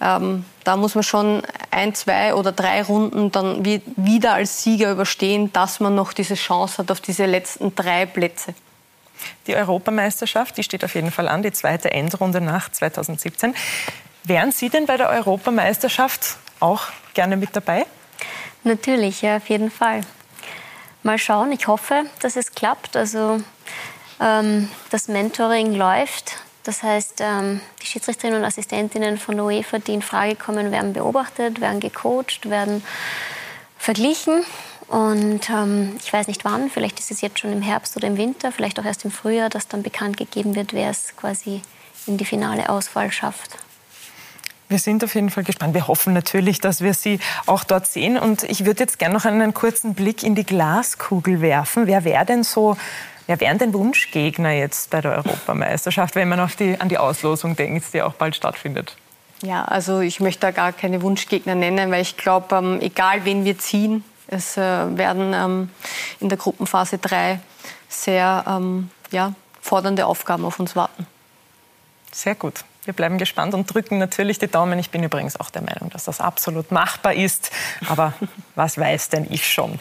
[0.00, 5.52] ähm, da muss man schon ein, zwei oder drei Runden dann wieder als Sieger überstehen,
[5.52, 8.54] dass man noch diese Chance hat auf diese letzten drei Plätze.
[9.46, 13.54] Die Europameisterschaft, die steht auf jeden Fall an, die zweite Endrunde nach 2017.
[14.24, 16.82] Wären Sie denn bei der Europameisterschaft auch
[17.14, 17.86] gerne mit dabei?
[18.62, 20.02] Natürlich, ja, auf jeden Fall.
[21.02, 22.96] Mal schauen, ich hoffe, dass es klappt.
[22.96, 23.40] Also
[24.20, 26.38] ähm, das Mentoring läuft.
[26.64, 30.92] Das heißt, ähm, die Schiedsrichterinnen und Assistentinnen von der UEFA, die in Frage kommen, werden
[30.92, 32.84] beobachtet, werden gecoacht, werden
[33.78, 34.44] verglichen.
[34.88, 38.16] Und ähm, ich weiß nicht wann, vielleicht ist es jetzt schon im Herbst oder im
[38.16, 41.62] Winter, vielleicht auch erst im Frühjahr, dass dann bekannt gegeben wird, wer es quasi
[42.06, 43.58] in die finale Auswahl schafft.
[44.68, 45.74] Wir sind auf jeden Fall gespannt.
[45.74, 48.18] Wir hoffen natürlich, dass wir Sie auch dort sehen.
[48.18, 51.86] Und ich würde jetzt gerne noch einen kurzen Blick in die Glaskugel werfen.
[51.86, 52.76] Wer wäre denn so
[53.28, 57.92] Wer wären denn Wunschgegner jetzt bei der Europameisterschaft, wenn man die, an die Auslosung denkt,
[57.92, 58.96] die auch bald stattfindet?
[59.42, 63.44] Ja, also ich möchte da gar keine Wunschgegner nennen, weil ich glaube, ähm, egal wen
[63.44, 65.70] wir ziehen, es äh, werden ähm,
[66.20, 67.38] in der Gruppenphase 3
[67.90, 71.06] sehr ähm, ja, fordernde Aufgaben auf uns warten.
[72.10, 72.64] Sehr gut.
[72.88, 74.78] Wir bleiben gespannt und drücken natürlich die Daumen.
[74.78, 77.50] Ich bin übrigens auch der Meinung, dass das absolut machbar ist.
[77.86, 78.14] Aber
[78.54, 79.78] was weiß denn ich schon?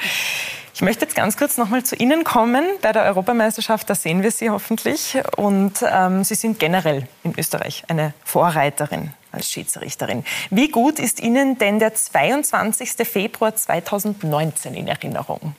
[0.75, 2.65] Ich möchte jetzt ganz kurz noch mal zu Ihnen kommen.
[2.81, 5.17] Bei der Europameisterschaft, da sehen wir Sie hoffentlich.
[5.37, 10.25] Und ähm, Sie sind generell in Österreich eine Vorreiterin als Schiedsrichterin.
[10.49, 13.07] Wie gut ist Ihnen denn der 22.
[13.07, 15.55] Februar 2019 in Erinnerung?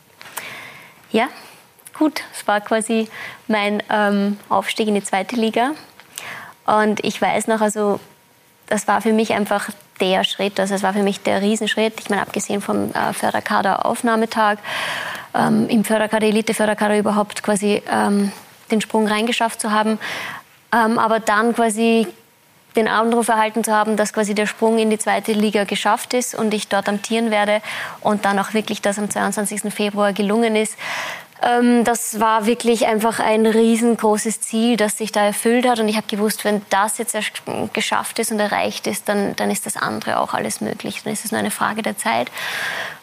[1.12, 1.28] Ja,
[1.99, 2.20] gut.
[2.34, 3.09] Es war quasi
[3.46, 5.72] mein ähm, Aufstieg in die zweite Liga.
[6.68, 7.98] Und ich weiß noch, also
[8.66, 10.60] das war für mich einfach der Schritt.
[10.60, 11.94] Also es war für mich der Riesenschritt.
[12.00, 14.58] Ich meine, abgesehen vom äh, Förderkader-Aufnahmetag,
[15.34, 18.32] ähm, im Förderkader, Elite-Förderkader überhaupt quasi ähm,
[18.70, 19.98] den Sprung reingeschafft zu haben.
[20.72, 22.06] Ähm, aber dann quasi
[22.76, 26.34] den Anruf erhalten zu haben, dass quasi der Sprung in die zweite Liga geschafft ist
[26.34, 27.62] und ich dort amtieren werde
[28.02, 29.72] und dann auch wirklich das am 22.
[29.72, 30.76] Februar gelungen ist.
[31.43, 35.78] Ähm, das war wirklich einfach ein riesengroßes Ziel, das sich da erfüllt hat.
[35.78, 37.16] Und ich habe gewusst, wenn das jetzt
[37.72, 41.03] geschafft ist und erreicht ist, dann, dann ist das andere auch alles möglich.
[41.05, 42.30] Dann ist es nur eine Frage der Zeit.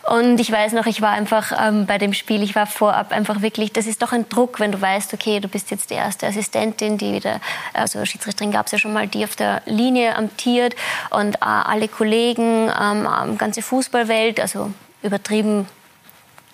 [0.10, 3.42] Und ich weiß noch, ich war einfach ähm, bei dem Spiel, ich war vorab einfach
[3.42, 6.28] wirklich, das ist doch ein Druck, wenn du weißt, okay, du bist jetzt die erste
[6.28, 7.42] Assistentin, die wieder,
[7.74, 10.76] also Schiedsrichterin gab es ja schon mal, die auf der Linie amtiert
[11.10, 14.72] und äh, alle Kollegen, ähm, ganze Fußballwelt, also
[15.02, 15.68] übertrieben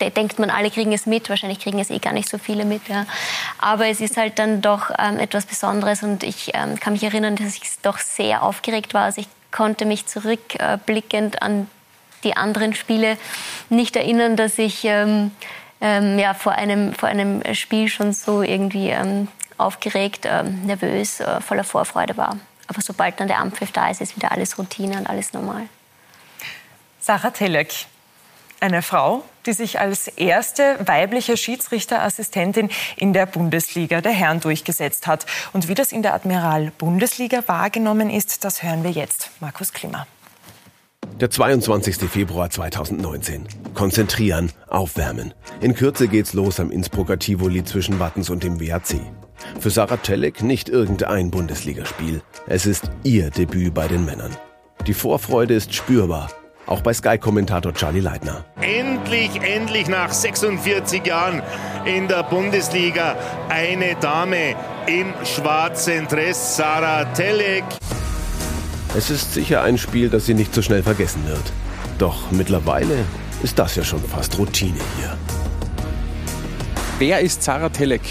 [0.10, 1.30] denkt man, alle kriegen es mit.
[1.30, 2.88] Wahrscheinlich kriegen es eh gar nicht so viele mit.
[2.88, 3.06] Ja.
[3.60, 7.36] Aber es ist halt dann doch ähm, etwas Besonderes und ich ähm, kann mich erinnern,
[7.36, 9.04] dass ich doch sehr aufgeregt war.
[9.04, 11.70] Also ich konnte mich zurückblickend an
[12.24, 13.18] die anderen Spiele
[13.70, 15.32] nicht erinnern, dass ich ähm,
[15.82, 19.28] ähm, ja, vor, einem, vor einem Spiel schon so irgendwie ähm,
[19.58, 22.38] aufgeregt, ähm, nervös, äh, voller Vorfreude war.
[22.68, 25.64] Aber sobald dann der Ampfiff da ist, ist wieder alles Routine und alles normal.
[26.99, 27.88] Sarah Telek,
[28.60, 35.26] eine Frau, die sich als erste weibliche Schiedsrichterassistentin in der Bundesliga der Herren durchgesetzt hat.
[35.54, 39.30] Und wie das in der Admiral Bundesliga wahrgenommen ist, das hören wir jetzt.
[39.39, 40.08] Markus Klimmer.
[41.20, 41.98] Der 22.
[42.10, 43.48] Februar 2019.
[43.74, 45.34] Konzentrieren, aufwärmen.
[45.60, 49.00] In Kürze geht's los am Innsbrucker Tivoli zwischen Wattens und dem WAC.
[49.60, 52.22] Für Sarah Telek nicht irgendein Bundesligaspiel.
[52.48, 54.36] Es ist ihr Debüt bei den Männern.
[54.88, 56.30] Die Vorfreude ist spürbar
[56.72, 58.45] auch bei Sky-Kommentator Charlie Leitner.
[58.61, 61.43] Endlich, endlich nach 46 Jahren
[61.86, 63.17] in der Bundesliga
[63.49, 64.55] eine Dame
[64.88, 67.65] im schwarzen Dress, Sarah Telek.
[68.95, 71.43] Es ist sicher ein Spiel, das sie nicht so schnell vergessen wird.
[71.97, 73.03] Doch mittlerweile
[73.43, 75.17] ist das ja schon fast Routine hier.
[76.99, 78.01] Wer ist Sarah Telek?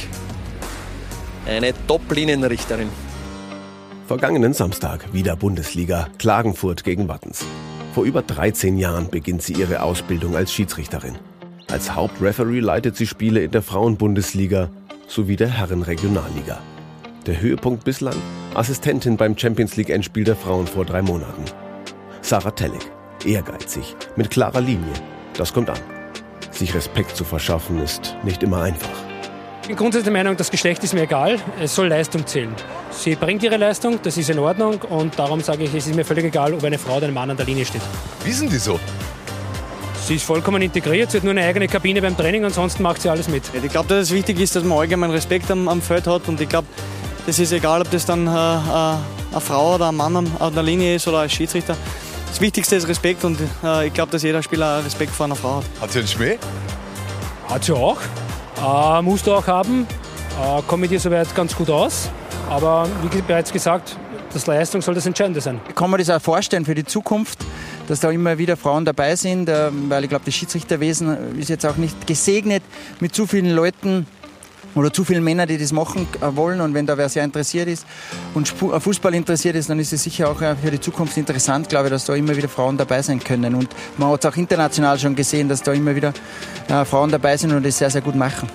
[1.46, 2.90] Eine Top-Linienrichterin.
[4.06, 7.46] Vergangenen Samstag wieder Bundesliga, Klagenfurt gegen Wattens.
[7.92, 11.16] Vor über 13 Jahren beginnt sie ihre Ausbildung als Schiedsrichterin.
[11.68, 14.70] Als Hauptreferee leitet sie Spiele in der Frauenbundesliga
[15.08, 16.60] sowie der Herrenregionalliga.
[17.26, 18.16] Der Höhepunkt bislang
[18.54, 21.44] Assistentin beim Champions League Endspiel der Frauen vor drei Monaten.
[22.22, 22.90] Sarah Tellig,
[23.24, 24.92] ehrgeizig, mit klarer Linie.
[25.34, 25.78] Das kommt an.
[26.52, 29.09] Sich Respekt zu verschaffen ist nicht immer einfach.
[29.70, 32.52] Ich bin grundsätzlich der Meinung, das Geschlecht ist mir egal, es soll Leistung zählen.
[32.90, 36.04] Sie bringt ihre Leistung, das ist in Ordnung und darum sage ich, es ist mir
[36.04, 37.82] völlig egal, ob eine Frau oder ein Mann an der Linie steht.
[38.24, 38.80] Wie sind die so?
[40.04, 43.10] Sie ist vollkommen integriert, sie hat nur eine eigene Kabine beim Training, ansonsten macht sie
[43.10, 43.44] alles mit.
[43.54, 46.40] Ich glaube, dass es wichtig ist, dass man allgemein Respekt am, am Feld hat und
[46.40, 46.66] ich glaube,
[47.24, 50.64] das ist egal, ob das dann äh, äh, eine Frau oder ein Mann an der
[50.64, 51.76] Linie ist oder als Schiedsrichter.
[52.26, 55.58] Das Wichtigste ist Respekt und äh, ich glaube, dass jeder Spieler Respekt vor einer Frau
[55.58, 55.64] hat.
[55.80, 56.38] Hat sie einen Schmäh?
[57.48, 57.98] Hat sie auch.
[58.62, 59.86] Äh, musst du auch haben.
[60.40, 62.10] Äh, komme mit ihr soweit ganz gut aus.
[62.48, 63.96] Aber wie bereits gesagt,
[64.32, 65.60] das Leistung soll das Entscheidende sein.
[65.74, 67.38] Kann man das auch vorstellen für die Zukunft,
[67.88, 69.48] dass da immer wieder Frauen dabei sind?
[69.48, 72.62] Äh, weil ich glaube, das Schiedsrichterwesen ist jetzt auch nicht gesegnet
[73.00, 74.06] mit zu vielen Leuten,
[74.74, 76.60] oder zu viele Männer, die das machen äh, wollen.
[76.60, 77.86] Und wenn da wer sehr interessiert ist
[78.34, 81.68] und äh, Fußball interessiert ist, dann ist es sicher auch äh, für die Zukunft interessant,
[81.68, 83.54] glaube ich, dass da immer wieder Frauen dabei sein können.
[83.54, 83.68] Und
[83.98, 86.12] man hat es auch international schon gesehen, dass da immer wieder
[86.84, 88.48] Frauen dabei sind und das sehr, sehr gut machen.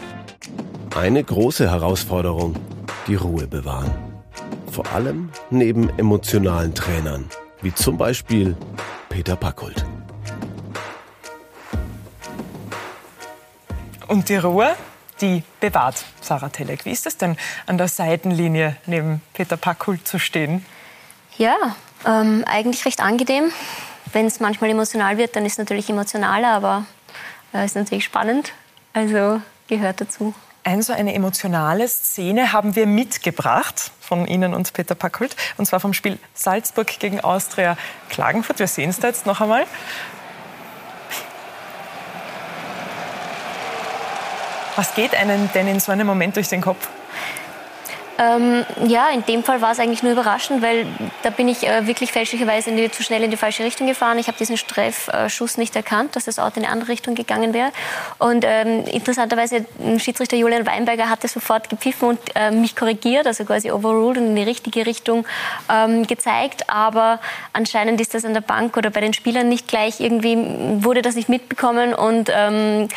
[0.96, 2.56] Eine große Herausforderung,
[3.08, 3.92] die Ruhe bewahren.
[4.72, 7.26] Vor allem neben emotionalen Trainern,
[7.62, 8.56] wie zum Beispiel
[9.10, 9.86] Peter Packult.
[14.08, 14.76] Und die Ruhe?
[15.22, 16.86] Die bewahrt, Sarah Telek.
[16.86, 20.66] Wie ist es denn, an der Seitenlinie neben Peter Packhult zu stehen?
[21.38, 21.56] Ja,
[22.06, 23.52] ähm, eigentlich recht angenehm.
[24.14, 26.86] Wenn es manchmal emotional wird, dann ist es natürlich emotionaler, aber
[27.52, 28.54] es äh, ist natürlich spannend.
[28.94, 30.34] Also gehört dazu.
[30.64, 35.36] Ein so eine emotionale Szene haben wir mitgebracht von Ihnen und Peter Packhult.
[35.58, 37.78] Und zwar vom Spiel Salzburg gegen Austria
[38.10, 38.60] Klagenfurt.
[38.60, 39.66] Wir sehen es da jetzt noch einmal.
[44.76, 46.90] Was geht einem denn in so einem Moment durch den Kopf?
[48.18, 50.86] Ähm, ja, in dem Fall war es eigentlich nur überraschend, weil
[51.24, 54.18] da bin ich äh, wirklich fälschlicherweise die, zu schnell in die falsche Richtung gefahren.
[54.20, 57.72] Ich habe diesen Streffschuss nicht erkannt, dass das Auto in eine andere Richtung gegangen wäre.
[58.18, 59.66] Und ähm, interessanterweise,
[59.98, 64.36] Schiedsrichter Julian Weinberger hatte sofort gepfiffen und äh, mich korrigiert, also quasi overruled und in
[64.36, 65.26] die richtige Richtung
[65.70, 66.70] ähm, gezeigt.
[66.70, 67.20] Aber
[67.52, 70.38] anscheinend ist das an der Bank oder bei den Spielern nicht gleich irgendwie,
[70.84, 72.88] wurde das nicht mitbekommen und ähm,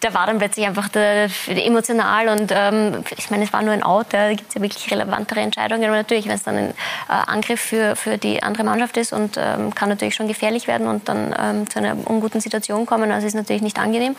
[0.00, 3.82] da war dann plötzlich einfach der emotional und ähm, ich meine, es war nur ein
[3.82, 5.84] Auto, da gibt es ja wirklich relevantere Entscheidungen.
[5.84, 6.72] Aber natürlich, wenn es dann ein äh,
[7.08, 11.08] Angriff für, für die andere Mannschaft ist und ähm, kann natürlich schon gefährlich werden und
[11.08, 14.16] dann ähm, zu einer unguten Situation kommen, also ist natürlich nicht angenehm.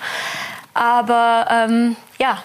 [0.73, 2.43] Aber ähm, ja,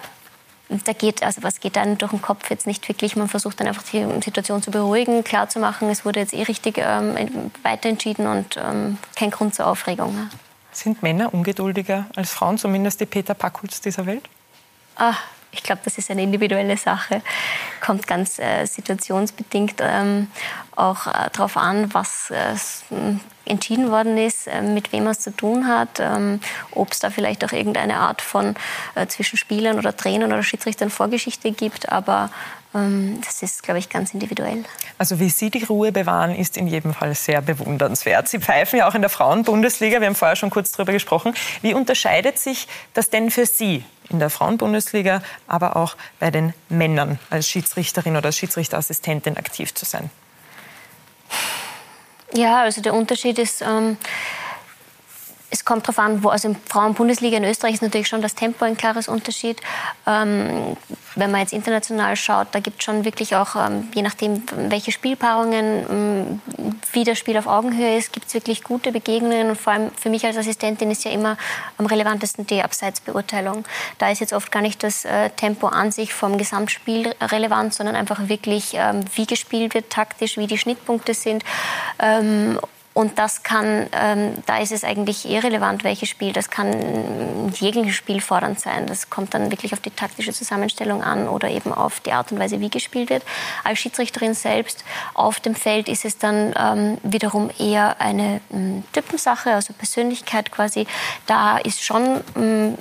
[0.69, 3.15] da geht, also was geht einem durch den Kopf jetzt nicht wirklich.
[3.15, 7.51] Man versucht dann einfach die Situation zu beruhigen, klarzumachen, es wurde jetzt eh richtig ähm,
[7.61, 10.15] weiterentschieden und ähm, kein Grund zur Aufregung.
[10.15, 10.29] Ne?
[10.71, 14.27] Sind Männer ungeduldiger als Frauen, zumindest die Peter Packhulz dieser Welt?
[14.95, 15.15] Ah,
[15.53, 17.21] ich glaube, das ist eine individuelle Sache,
[17.79, 20.27] kommt ganz äh, situationsbedingt ähm,
[20.75, 22.55] auch äh, darauf an, was äh,
[23.45, 26.39] entschieden worden ist, äh, mit wem man es zu tun hat, ähm,
[26.71, 28.55] ob es da vielleicht auch irgendeine Art von
[28.95, 31.89] äh, zwischen Spielern oder Trainern oder Schiedsrichtern Vorgeschichte gibt.
[31.89, 32.29] Aber
[32.73, 34.63] das ist, glaube ich, ganz individuell.
[34.97, 38.27] Also wie Sie die Ruhe bewahren, ist in jedem Fall sehr bewundernswert.
[38.27, 41.35] Sie pfeifen ja auch in der Frauenbundesliga, wir haben vorher schon kurz darüber gesprochen.
[41.61, 47.19] Wie unterscheidet sich das denn für Sie in der Frauenbundesliga, aber auch bei den Männern
[47.29, 50.09] als Schiedsrichterin oder als Schiedsrichterassistentin aktiv zu sein?
[52.33, 53.97] Ja, also der Unterschied ist, ähm,
[55.53, 58.65] es kommt darauf an, wo, also in Frauenbundesliga in Österreich ist natürlich schon das Tempo
[58.65, 59.61] ein klares Unterschied.
[60.07, 60.75] Ähm,
[61.15, 64.91] wenn man jetzt international schaut, da gibt es schon wirklich auch, ähm, je nachdem, welche
[64.91, 69.49] Spielpaarungen, ähm, wie das Spiel auf Augenhöhe ist, gibt es wirklich gute Begegnungen.
[69.49, 71.37] Und vor allem für mich als Assistentin ist ja immer
[71.77, 73.63] am relevantesten die Abseitsbeurteilung.
[73.99, 77.95] Da ist jetzt oft gar nicht das äh, Tempo an sich vom Gesamtspiel relevant, sondern
[77.95, 81.43] einfach wirklich, ähm, wie gespielt wird taktisch, wie die Schnittpunkte sind.
[82.93, 86.31] Und das kann, ähm, da ist es eigentlich irrelevant, welches Spiel.
[86.31, 88.85] Das kann jegliches Spiel fordernd sein.
[88.85, 92.39] Das kommt dann wirklich auf die taktische Zusammenstellung an oder eben auf die Art und
[92.39, 93.23] Weise, wie gespielt wird.
[93.63, 94.83] Als Schiedsrichterin selbst
[95.15, 100.85] auf dem Feld ist es dann ähm, wiederum eher eine ähm, Typensache, also Persönlichkeit quasi.
[101.25, 102.77] Da ist schon ähm,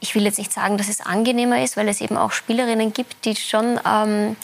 [0.00, 3.24] ich will jetzt nicht sagen, dass es angenehmer ist, weil es eben auch Spielerinnen gibt,
[3.24, 4.36] die schon ähm,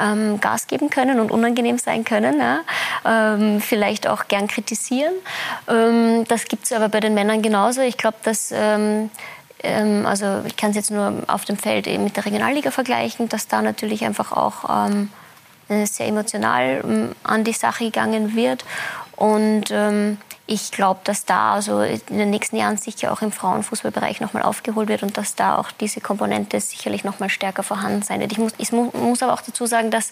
[0.00, 2.60] ähm, Gas geben können und unangenehm sein können, ja?
[3.04, 5.12] ähm, vielleicht auch gern kritisieren.
[5.68, 7.82] Ähm, das gibt es aber bei den Männern genauso.
[7.82, 9.10] Ich glaube, dass ähm,
[9.62, 13.28] ähm, also ich kann es jetzt nur auf dem Feld eben mit der Regionalliga vergleichen,
[13.28, 15.10] dass da natürlich einfach auch ähm,
[15.68, 18.64] sehr emotional an die Sache gegangen wird
[19.16, 19.72] und
[20.46, 24.88] ich glaube, dass da also in den nächsten Jahren sicher auch im Frauenfußballbereich nochmal aufgeholt
[24.88, 28.32] wird und dass da auch diese Komponente sicherlich nochmal stärker vorhanden sein wird.
[28.32, 30.10] Ich muss, ich muss aber auch dazu sagen, dass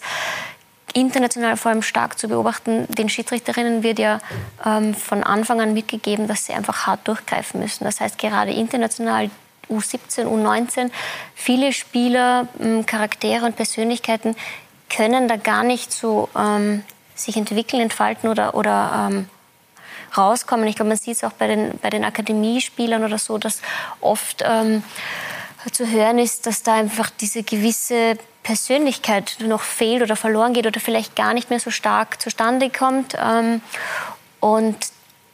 [0.93, 2.87] international vor allem stark zu beobachten.
[2.87, 4.19] Den Schiedsrichterinnen wird ja
[4.65, 7.83] ähm, von Anfang an mitgegeben, dass sie einfach hart durchgreifen müssen.
[7.83, 9.29] Das heißt, gerade international
[9.69, 10.91] U17, U19,
[11.35, 14.35] viele Spieler, ähm, Charaktere und Persönlichkeiten
[14.89, 16.83] können da gar nicht so ähm,
[17.15, 19.29] sich entwickeln, entfalten oder, oder ähm,
[20.17, 20.67] rauskommen.
[20.67, 23.61] Ich glaube, man sieht es auch bei den, bei den Akademiespielern oder so, dass
[23.99, 24.83] oft ähm,
[25.71, 30.79] zu hören ist, dass da einfach diese gewisse Persönlichkeit noch fehlt oder verloren geht oder
[30.79, 33.15] vielleicht gar nicht mehr so stark zustande kommt.
[33.21, 33.61] Ähm,
[34.39, 34.77] und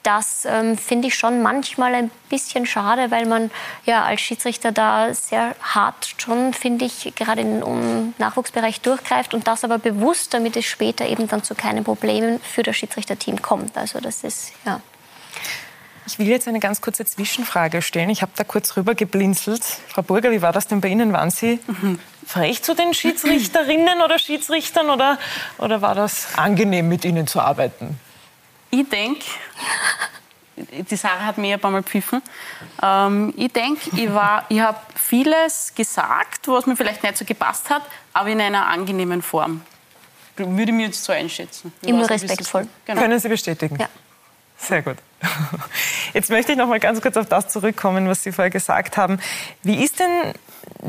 [0.07, 3.51] das ähm, finde ich schon manchmal ein bisschen schade, weil man
[3.85, 9.65] ja als Schiedsrichter da sehr hart schon, finde ich, gerade im Nachwuchsbereich durchgreift und das
[9.65, 13.77] aber bewusst, damit es später eben dann zu keinen Problemen für das Schiedsrichterteam kommt.
[13.77, 14.79] Also das ist, ja.
[16.05, 18.09] Ich will jetzt eine ganz kurze Zwischenfrage stellen.
[18.09, 19.61] Ich habe da kurz rüber geblinzelt.
[19.89, 21.11] Frau Burger, wie war das denn bei Ihnen?
[21.11, 21.99] Waren Sie mhm.
[22.25, 25.19] frech zu den Schiedsrichterinnen oder Schiedsrichtern oder,
[25.57, 27.99] oder war das angenehm, mit ihnen zu arbeiten?
[28.69, 29.25] Ich denke,
[30.55, 32.21] die Sarah hat mir ein paar Mal pfiffen.
[32.81, 34.09] Ähm, ich denke, ich,
[34.49, 39.21] ich habe vieles gesagt, was mir vielleicht nicht so gepasst hat, aber in einer angenehmen
[39.21, 39.61] Form.
[40.35, 41.73] Würde ich mir jetzt so einschätzen.
[41.81, 42.67] Immer respektvoll.
[42.85, 43.01] Genau.
[43.01, 43.77] Können Sie bestätigen?
[43.79, 43.89] Ja.
[44.57, 44.97] Sehr gut.
[46.13, 49.19] Jetzt möchte ich noch mal ganz kurz auf das zurückkommen, was Sie vorher gesagt haben.
[49.63, 50.33] Wie ist denn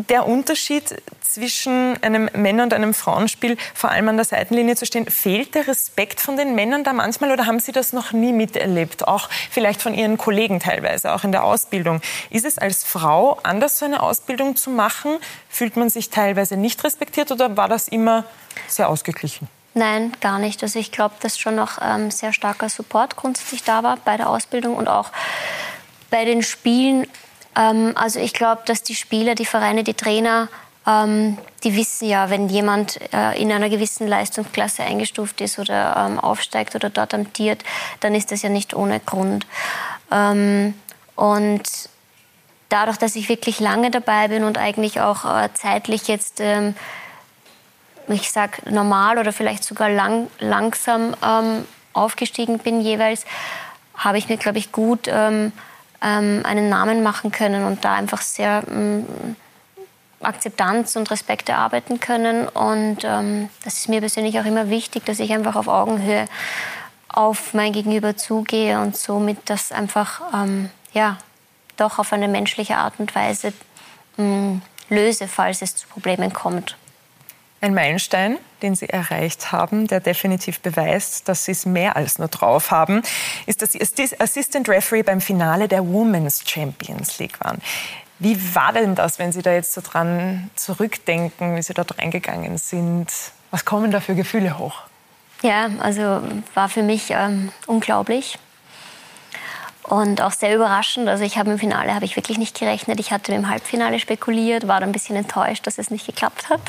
[0.08, 5.06] der Unterschied zwischen einem Männer- und einem Frauenspiel, vor allem an der Seitenlinie zu stehen?
[5.06, 9.06] Fehlt der Respekt von den Männern da manchmal oder haben Sie das noch nie miterlebt?
[9.06, 12.00] Auch vielleicht von Ihren Kollegen teilweise, auch in der Ausbildung.
[12.30, 15.18] Ist es als Frau anders, so eine Ausbildung zu machen?
[15.48, 18.24] Fühlt man sich teilweise nicht respektiert oder war das immer
[18.66, 19.48] sehr ausgeglichen?
[19.78, 20.60] Nein, gar nicht.
[20.64, 24.28] Also ich glaube, dass schon noch ähm, sehr starker Support grundsätzlich da war bei der
[24.28, 25.12] Ausbildung und auch
[26.10, 27.06] bei den Spielen.
[27.54, 30.48] Ähm, also ich glaube, dass die Spieler, die Vereine, die Trainer,
[30.84, 36.18] ähm, die wissen ja, wenn jemand äh, in einer gewissen Leistungsklasse eingestuft ist oder ähm,
[36.18, 37.62] aufsteigt oder dort amtiert,
[38.00, 39.46] dann ist das ja nicht ohne Grund.
[40.10, 40.74] Ähm,
[41.14, 41.62] und
[42.68, 46.74] dadurch, dass ich wirklich lange dabei bin und eigentlich auch äh, zeitlich jetzt ähm,
[48.08, 53.24] ich sag normal oder vielleicht sogar lang, langsam ähm, aufgestiegen bin jeweils,
[53.96, 55.52] habe ich mir, glaube ich, gut ähm,
[56.02, 59.06] ähm, einen Namen machen können und da einfach sehr ähm,
[60.20, 62.48] Akzeptanz und Respekt erarbeiten können.
[62.48, 66.26] Und ähm, das ist mir persönlich auch immer wichtig, dass ich einfach auf Augenhöhe
[67.08, 71.16] auf mein Gegenüber zugehe und somit das einfach ähm, ja,
[71.76, 73.52] doch auf eine menschliche Art und Weise
[74.90, 76.76] löse, falls es zu Problemen kommt.
[77.60, 82.28] Ein Meilenstein, den Sie erreicht haben, der definitiv beweist, dass Sie es mehr als nur
[82.28, 83.02] drauf haben,
[83.46, 87.60] ist, dass Sie Assistant Referee beim Finale der Women's Champions League waren.
[88.20, 92.58] Wie war denn das, wenn Sie da jetzt so dran zurückdenken, wie Sie dort reingegangen
[92.58, 93.08] sind?
[93.50, 94.82] Was kommen da für Gefühle hoch?
[95.42, 96.22] Ja, also
[96.54, 98.38] war für mich ähm, unglaublich
[99.84, 101.08] und auch sehr überraschend.
[101.08, 103.00] Also ich habe im Finale habe ich wirklich nicht gerechnet.
[103.00, 106.60] Ich hatte im Halbfinale spekuliert, war dann ein bisschen enttäuscht, dass es nicht geklappt hat.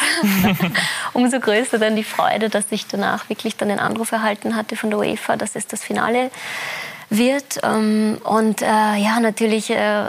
[1.14, 4.90] Umso größer dann die Freude, dass ich danach wirklich dann den Anruf erhalten hatte von
[4.90, 6.32] der UEFA, dass es das Finale
[7.10, 7.60] wird.
[7.64, 10.06] Ähm, und äh, ja, natürlich äh,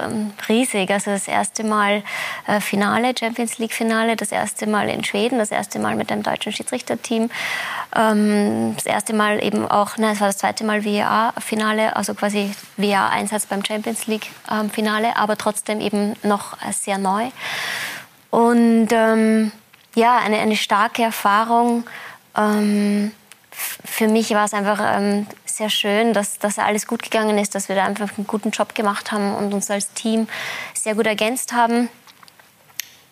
[0.48, 0.90] riesig.
[0.90, 2.02] Also das erste Mal
[2.46, 6.22] äh, Finale, Champions League Finale, das erste Mal in Schweden, das erste Mal mit einem
[6.22, 7.30] deutschen Schiedsrichterteam,
[7.96, 12.52] ähm, das erste Mal eben auch, nein, es war das zweite Mal VAR-Finale, also quasi
[12.76, 14.70] VAR-Einsatz beim Champions League ähm,
[15.14, 17.28] aber trotzdem eben noch sehr neu.
[18.30, 19.52] Und ähm,
[19.94, 21.84] ja, eine, eine starke Erfahrung.
[22.36, 23.12] Ähm,
[23.84, 27.68] für mich war es einfach ähm, sehr schön, dass, dass alles gut gegangen ist, dass
[27.68, 30.28] wir da einfach einen guten Job gemacht haben und uns als Team
[30.74, 31.88] sehr gut ergänzt haben.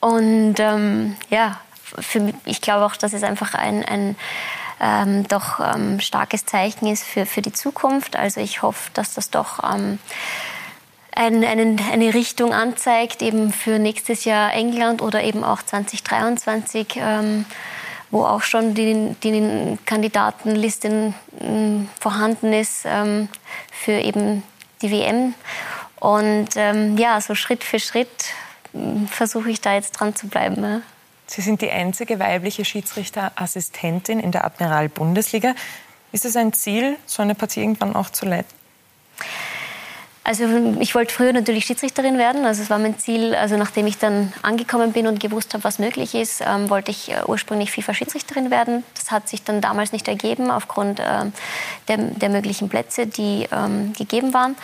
[0.00, 1.60] Und ähm, ja,
[1.98, 4.16] für ich glaube auch, dass es einfach ein, ein
[4.80, 8.16] ähm, doch ähm, starkes Zeichen ist für, für die Zukunft.
[8.16, 9.98] Also ich hoffe, dass das doch ähm,
[11.14, 16.96] ein, einen, eine Richtung anzeigt, eben für nächstes Jahr England oder eben auch 2023
[18.10, 23.28] wo auch schon die, die Kandidatenliste ähm, vorhanden ist ähm,
[23.70, 24.42] für eben
[24.82, 25.34] die WM.
[26.00, 28.08] Und ähm, ja, so Schritt für Schritt
[28.74, 30.62] ähm, versuche ich da jetzt dran zu bleiben.
[30.62, 30.80] Ja.
[31.26, 35.54] Sie sind die einzige weibliche Schiedsrichterassistentin in der Admiral-Bundesliga.
[36.10, 38.48] Ist es ein Ziel, so eine Partie irgendwann auch zu leiten?
[40.28, 40.44] Also
[40.78, 42.44] ich wollte früher natürlich Schiedsrichterin werden.
[42.44, 43.34] Also es war mein Ziel.
[43.34, 47.10] Also nachdem ich dann angekommen bin und gewusst habe, was möglich ist, ähm, wollte ich
[47.10, 48.84] äh, ursprünglich FIFA-Schiedsrichterin werden.
[48.94, 51.04] Das hat sich dann damals nicht ergeben aufgrund äh,
[51.88, 54.54] der, der, möglichen Plätze, die ähm, gegeben waren.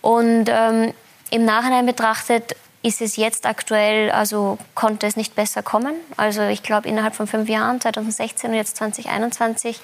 [0.00, 0.94] Und ähm,
[1.30, 5.94] im Nachhinein betrachtet ist es jetzt aktuell, also konnte es nicht besser kommen.
[6.18, 9.80] Also ich glaube innerhalb von fünf Jahren, 2016 und jetzt 2021,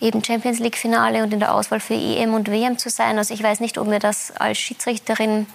[0.00, 3.18] eben Champions League Finale und in der Auswahl für EM und WM zu sein.
[3.18, 5.46] Also ich weiß nicht, ob mir das als Schiedsrichterin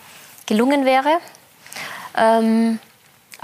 [0.46, 1.18] gelungen wäre.
[2.16, 2.80] Ähm,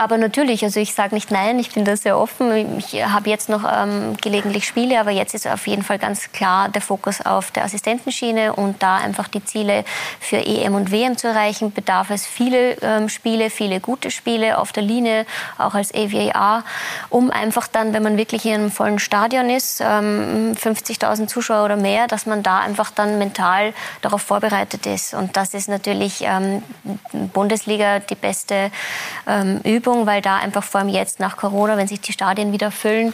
[0.01, 2.79] Aber natürlich, also ich sage nicht nein, ich bin da sehr offen.
[2.79, 6.69] Ich habe jetzt noch ähm, gelegentlich Spiele, aber jetzt ist auf jeden Fall ganz klar
[6.69, 9.85] der Fokus auf der Assistentenschiene und da einfach die Ziele
[10.19, 14.71] für EM und WM zu erreichen, bedarf es viele ähm, Spiele, viele gute Spiele auf
[14.71, 15.27] der Linie,
[15.59, 16.63] auch als AVAR,
[17.11, 21.75] um einfach dann, wenn man wirklich in einem vollen Stadion ist, ähm, 50.000 Zuschauer oder
[21.75, 23.71] mehr, dass man da einfach dann mental
[24.01, 25.13] darauf vorbereitet ist.
[25.13, 26.63] Und das ist natürlich ähm,
[27.33, 28.71] Bundesliga die beste
[29.27, 32.51] ähm, Übung Übung, weil da einfach vor allem jetzt nach Corona, wenn sich die Stadien
[32.51, 33.13] wieder füllen,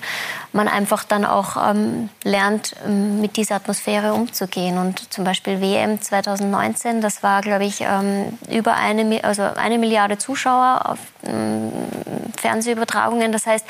[0.53, 4.77] man einfach dann auch ähm, lernt, ähm, mit dieser Atmosphäre umzugehen.
[4.77, 10.17] Und zum Beispiel WM 2019, das war, glaube ich, ähm, über eine, also eine Milliarde
[10.17, 11.71] Zuschauer auf ähm,
[12.39, 13.31] Fernsehübertragungen.
[13.31, 13.65] Das heißt,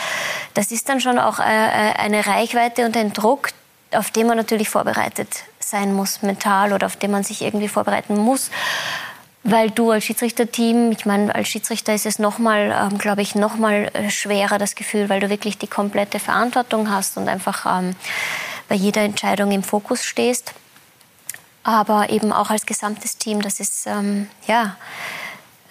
[0.53, 3.49] das ist dann schon auch äh, äh eine Reichweite und ein Druck,
[3.93, 8.17] auf den man natürlich vorbereitet sein muss, mental oder auf den man sich irgendwie vorbereiten
[8.17, 8.51] muss
[9.49, 13.89] weil du als Schiedsrichterteam, ich meine, als Schiedsrichter ist es nochmal, ähm, glaube ich, nochmal
[13.93, 17.95] äh, schwerer das Gefühl, weil du wirklich die komplette Verantwortung hast und einfach ähm,
[18.67, 20.53] bei jeder Entscheidung im Fokus stehst.
[21.63, 24.75] Aber eben auch als gesamtes Team, das ist, ähm, ja,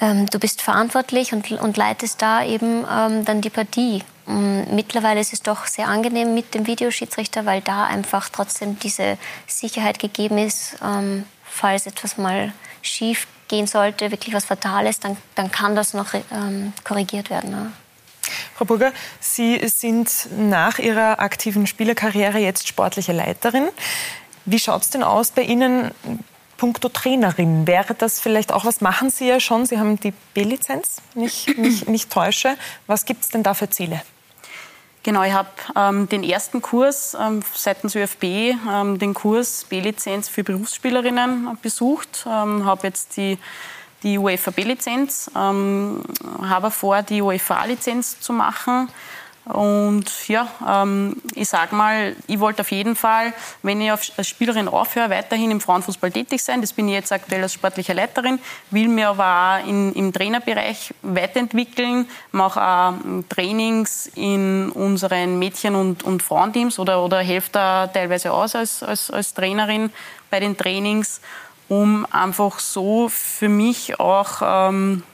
[0.00, 4.02] ähm, du bist verantwortlich und, und leitest da eben ähm, dann die Partie.
[4.24, 9.18] Und mittlerweile ist es doch sehr angenehm mit dem Videoschiedsrichter, weil da einfach trotzdem diese
[9.46, 15.50] Sicherheit gegeben ist, ähm, falls etwas mal schief gehen sollte, wirklich was Fatales, dann, dann
[15.50, 17.50] kann das noch ähm, korrigiert werden.
[17.50, 17.72] Ne?
[18.54, 23.68] Frau Burger, Sie sind nach Ihrer aktiven Spielerkarriere jetzt sportliche Leiterin.
[24.44, 25.90] Wie schaut es denn aus bei Ihnen
[26.56, 27.66] puncto Trainerin?
[27.66, 28.80] Wäre das vielleicht auch was?
[28.80, 29.66] Machen Sie ja schon.
[29.66, 32.56] Sie haben die B-Lizenz, nicht, nicht, nicht täusche.
[32.86, 34.00] Was gibt es denn da für Ziele?
[35.06, 40.42] Genau, ich habe ähm, den ersten Kurs ähm, seitens ÖFB, ähm, den Kurs B-Lizenz für
[40.42, 43.38] Berufsspielerinnen besucht, ähm, habe jetzt die,
[44.02, 46.02] die UEFA B-Lizenz, ähm,
[46.42, 48.88] habe vor, die UEFA A-Lizenz zu machen
[49.46, 53.32] und ja, ähm, ich sage mal, ich wollte auf jeden Fall,
[53.62, 56.60] wenn ich als Spielerin aufhöre, weiterhin im Frauenfußball tätig sein.
[56.60, 58.40] Das bin ich jetzt aktuell als sportliche Leiterin,
[58.70, 65.76] will mir aber auch in, im Trainerbereich weiterentwickeln, mache auch ähm, Trainings in unseren Mädchen-
[65.76, 69.92] und, und Frauenteams oder, oder helfe da teilweise aus als, als, als Trainerin
[70.28, 71.20] bei den Trainings,
[71.68, 75.04] um einfach so für mich auch ähm,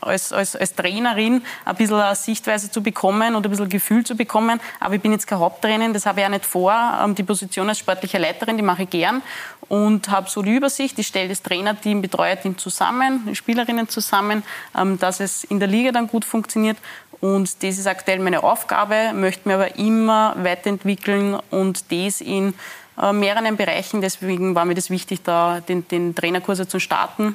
[0.00, 4.16] als, als, als Trainerin ein bisschen eine Sichtweise zu bekommen und ein bisschen Gefühl zu
[4.16, 4.60] bekommen.
[4.80, 6.72] Aber ich bin jetzt keine Haupttrainerin, das habe ich auch nicht vor.
[7.02, 9.22] Ähm, die Position als sportliche Leiterin, die mache ich gern
[9.68, 10.98] und habe so die Übersicht.
[10.98, 14.42] Ich stelle das Trainerteam, Betreuerteam zusammen, die Spielerinnen zusammen,
[14.76, 16.78] ähm, dass es in der Liga dann gut funktioniert.
[17.20, 22.54] Und das ist aktuell meine Aufgabe, möchte mir aber immer weiterentwickeln und das in
[23.00, 24.00] äh, mehreren Bereichen.
[24.00, 27.34] Deswegen war mir das wichtig, da den, den Trainerkurs zu starten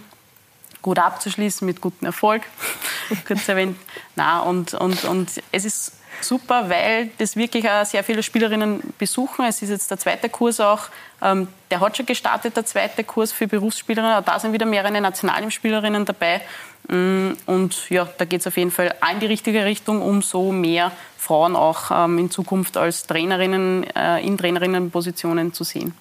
[0.83, 2.43] gut abzuschließen mit gutem Erfolg,
[3.27, 3.75] kurz erwähnt.
[4.15, 9.45] Na, und, und, und es ist super, weil das wirklich auch sehr viele Spielerinnen besuchen.
[9.45, 10.89] Es ist jetzt der zweite Kurs auch,
[11.21, 14.17] ähm, der hat schon gestartet, der zweite Kurs für Berufsspielerinnen.
[14.17, 16.41] Auch da sind wieder mehrere Nationalspielerinnen dabei.
[16.87, 20.51] Mm, und ja, da geht es auf jeden Fall in die richtige Richtung, um so
[20.51, 25.95] mehr Frauen auch ähm, in Zukunft als Trainerinnen äh, in Trainerinnenpositionen zu sehen.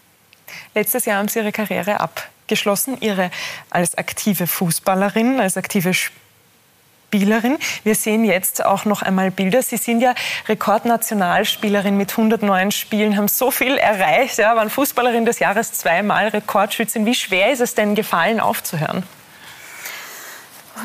[0.75, 2.01] Letztes Jahr haben Sie Ihre Karriere
[2.43, 3.31] abgeschlossen, Ihre
[3.71, 7.57] als aktive Fußballerin, als aktive Spielerin.
[7.85, 9.63] Wir sehen jetzt auch noch einmal Bilder.
[9.63, 10.15] Sie sind ja
[10.49, 17.07] Rekordnationalspielerin mit 109 Spielen, haben so viel erreicht, ja, waren Fußballerin des Jahres zweimal, Rekordschützin.
[17.07, 19.05] Wie schwer ist es denn gefallen, aufzuhören?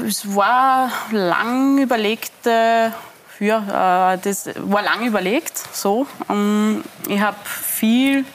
[0.05, 2.45] Es war lang überlegt.
[2.45, 2.91] Äh
[3.39, 5.57] ja, äh, das war lang überlegt.
[5.71, 8.25] So, ähm, ich habe viel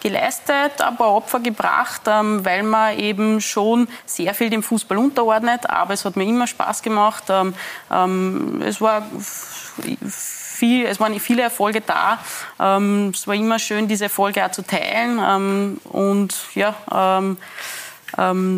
[0.00, 5.68] geleistet, ein paar Opfer gebracht, ähm, weil man eben schon sehr viel dem Fußball unterordnet.
[5.68, 7.24] Aber es hat mir immer Spaß gemacht.
[7.28, 7.54] Ähm,
[7.90, 9.06] ähm, es war
[10.08, 12.18] viel, es waren viele Erfolge da.
[12.58, 15.78] es war immer schön, diese Erfolge auch zu teilen.
[15.84, 16.74] und ja,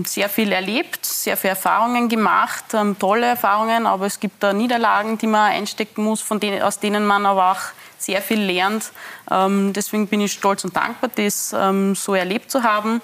[0.05, 2.67] sehr viel erlebt, sehr viele Erfahrungen gemacht,
[3.01, 7.05] tolle Erfahrungen, aber es gibt da Niederlagen, die man einstecken muss, von denen, aus denen
[7.05, 7.73] man aber auch
[8.09, 8.91] sehr viel lernt.
[9.31, 13.03] Ähm, deswegen bin ich stolz und dankbar, das ähm, so erlebt zu haben.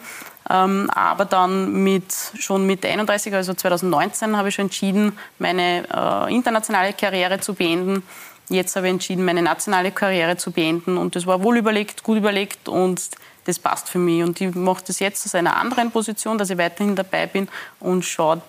[0.48, 6.34] Ähm, aber dann mit, schon mit 31, also 2019, habe ich schon entschieden, meine äh,
[6.34, 8.02] internationale Karriere zu beenden.
[8.48, 10.96] Jetzt habe ich entschieden, meine nationale Karriere zu beenden.
[10.96, 13.02] Und das war wohl überlegt, gut überlegt und
[13.44, 14.22] das passt für mich.
[14.22, 17.48] Und ich mache das jetzt aus einer anderen Position, dass ich weiterhin dabei bin
[17.78, 18.40] und schaue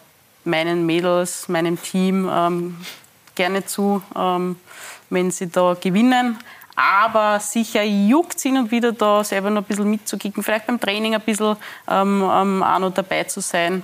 [0.46, 2.78] meinen Mädels, meinem Team ähm,
[3.36, 4.56] gerne zu, ähm,
[5.10, 6.38] wenn sie da gewinnen.
[6.76, 10.80] Aber sicher juckt es hin und wieder da selber noch ein bisschen mitzukicken, vielleicht beim
[10.80, 11.56] Training ein bisschen
[11.90, 13.82] ähm, ähm, auch noch dabei zu sein.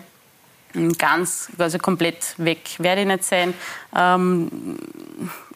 [0.97, 3.53] ganz, also komplett weg werde ich nicht sein.
[3.95, 4.77] Ähm,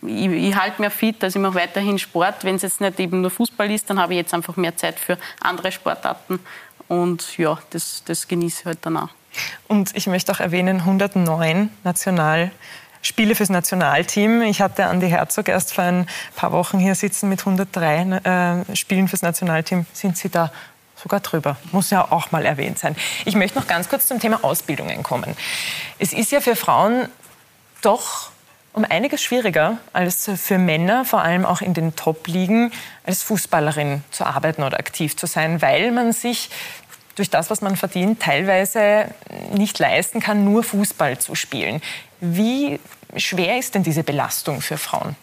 [0.01, 2.43] ich, ich halte mir fit, also ich mache weiterhin Sport.
[2.43, 4.97] Wenn es jetzt nicht eben nur Fußball ist, dann habe ich jetzt einfach mehr Zeit
[4.97, 6.39] für andere Sportarten.
[6.87, 9.09] Und ja, das, das genieße ich halt dann auch.
[9.67, 11.69] Und ich möchte auch erwähnen, 109
[13.05, 14.41] Nationalspiele fürs Nationalteam.
[14.41, 19.07] Ich hatte Andi Herzog erst vor ein paar Wochen hier sitzen mit 103 äh, Spielen
[19.07, 19.85] fürs Nationalteam.
[19.93, 20.51] Sind Sie da
[20.95, 21.55] sogar drüber.
[21.71, 22.95] Muss ja auch mal erwähnt sein.
[23.25, 25.35] Ich möchte noch ganz kurz zum Thema Ausbildungen kommen.
[25.99, 27.07] Es ist ja für Frauen
[27.83, 28.31] doch
[28.73, 32.71] um einiges schwieriger als für Männer, vor allem auch in den Top-Ligen,
[33.05, 36.49] als Fußballerin zu arbeiten oder aktiv zu sein, weil man sich
[37.15, 39.05] durch das, was man verdient, teilweise
[39.53, 41.81] nicht leisten kann, nur Fußball zu spielen.
[42.33, 42.79] Wie
[43.17, 45.15] schwer ist denn diese Belastung für Frauen?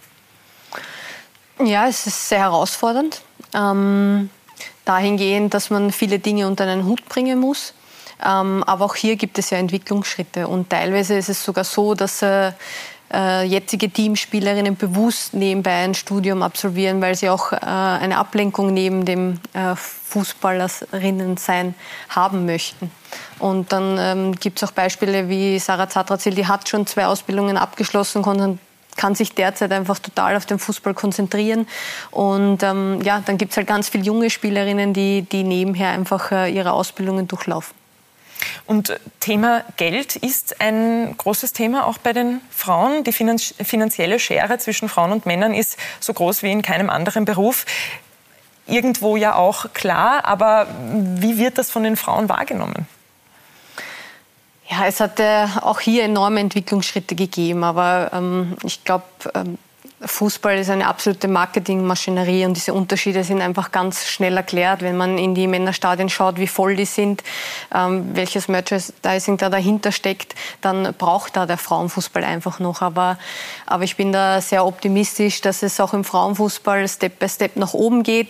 [1.58, 3.22] Ja, es ist sehr herausfordernd.
[3.54, 4.30] Ähm,
[4.84, 7.74] dahingehend, dass man viele Dinge unter einen Hut bringen muss.
[8.24, 10.46] Ähm, aber auch hier gibt es ja Entwicklungsschritte.
[10.46, 12.52] Und teilweise ist es sogar so, dass äh,
[13.12, 19.04] äh, jetzige Teamspielerinnen bewusst nebenbei ein Studium absolvieren, weil sie auch äh, eine Ablenkung neben
[19.04, 21.74] dem äh, Fußballerinnen sein
[22.08, 22.90] haben möchten.
[23.38, 27.56] Und dann ähm, gibt es auch Beispiele wie Sarah Zatrazil, die hat schon zwei Ausbildungen
[27.56, 28.58] abgeschlossen, konnte
[28.96, 31.66] kann sich derzeit einfach total auf den Fußball konzentrieren.
[32.10, 36.30] Und ähm, ja, dann gibt es halt ganz viele junge Spielerinnen, die, die nebenher einfach
[36.30, 37.81] äh, ihre Ausbildungen durchlaufen.
[38.66, 43.04] Und Thema Geld ist ein großes Thema auch bei den Frauen.
[43.04, 47.66] Die finanzielle Schere zwischen Frauen und Männern ist so groß wie in keinem anderen Beruf.
[48.66, 52.86] Irgendwo ja auch klar, aber wie wird das von den Frauen wahrgenommen?
[54.68, 59.58] Ja, es hat äh, auch hier enorme Entwicklungsschritte gegeben, aber ähm, ich glaube, ähm,
[60.04, 65.18] Fußball ist eine absolute Marketingmaschinerie und diese Unterschiede sind einfach ganz schnell erklärt, wenn man
[65.18, 67.22] in die Männerstadien schaut, wie voll die sind,
[67.74, 72.82] ähm, welches Merchandising da dahinter steckt, dann braucht da der Frauenfußball einfach noch.
[72.82, 73.18] Aber,
[73.66, 77.74] aber ich bin da sehr optimistisch, dass es auch im Frauenfußball Step by Step nach
[77.74, 78.28] oben geht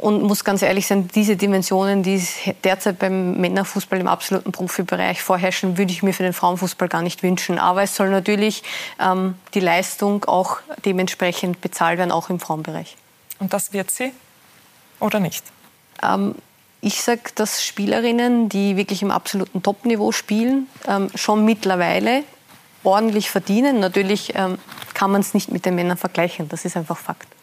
[0.00, 2.22] und muss ganz ehrlich sein, diese Dimensionen, die
[2.64, 7.22] derzeit beim Männerfußball im absoluten Profibereich vorherrschen, würde ich mir für den Frauenfußball gar nicht
[7.22, 7.58] wünschen.
[7.58, 8.62] Aber es soll natürlich
[9.00, 12.96] ähm, die Leistung auch dementsprechend bezahlt werden, auch im Frauenbereich.
[13.38, 14.12] Und das wird sie
[15.00, 15.44] oder nicht?
[16.02, 16.34] Ähm,
[16.80, 22.22] ich sage, dass Spielerinnen, die wirklich im absoluten Topniveau spielen, ähm, schon mittlerweile
[22.84, 23.80] ordentlich verdienen.
[23.80, 24.58] Natürlich ähm,
[24.94, 27.35] kann man es nicht mit den Männern vergleichen, das ist einfach Fakt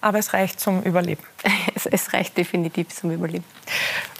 [0.00, 1.22] aber es reicht zum Überleben.
[1.74, 3.44] Es, es, reicht definitiv zum Überleben.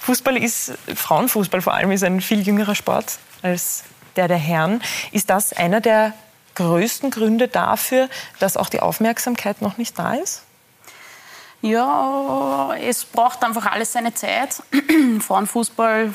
[0.00, 4.80] Fußball ist, Frauenfußball vor allem, ist ein viel jüngerer Sport als der der Herren.
[5.10, 6.12] Ist das einer der
[6.54, 8.08] größten Gründe dafür,
[8.38, 10.42] dass auch die Aufmerksamkeit noch nicht da ist?
[11.62, 14.62] Ja, es braucht einfach alles seine Zeit.
[15.20, 16.14] Frauenfußball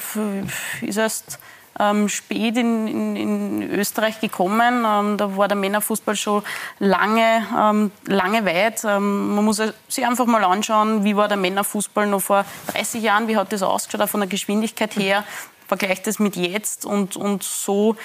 [0.82, 1.40] ist erst
[1.80, 4.86] ähm, spät in, in, in, Österreich gekommen.
[4.86, 6.44] Ähm, da war der Männerfußball schon
[6.80, 8.84] lange, ähm, lange weit.
[8.84, 13.28] Ähm, man muss sich einfach mal anschauen, wie war der Männerfußball noch vor 30 Jahren,
[13.28, 15.24] wie hat das ausgeschaut, auch von der Geschwindigkeit her.
[15.68, 17.96] Vergleicht das mit jetzt und, und so,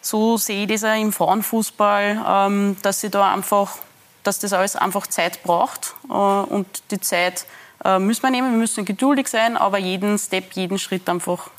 [0.00, 3.78] so sehe ich das auch im Frauenfußball, ähm, dass sie da einfach,
[4.22, 7.46] dass das alles einfach Zeit braucht äh, und die Zeit
[7.84, 8.52] äh, müssen wir nehmen.
[8.52, 11.50] Wir müssen geduldig sein, aber jeden Step, jeden Schritt einfach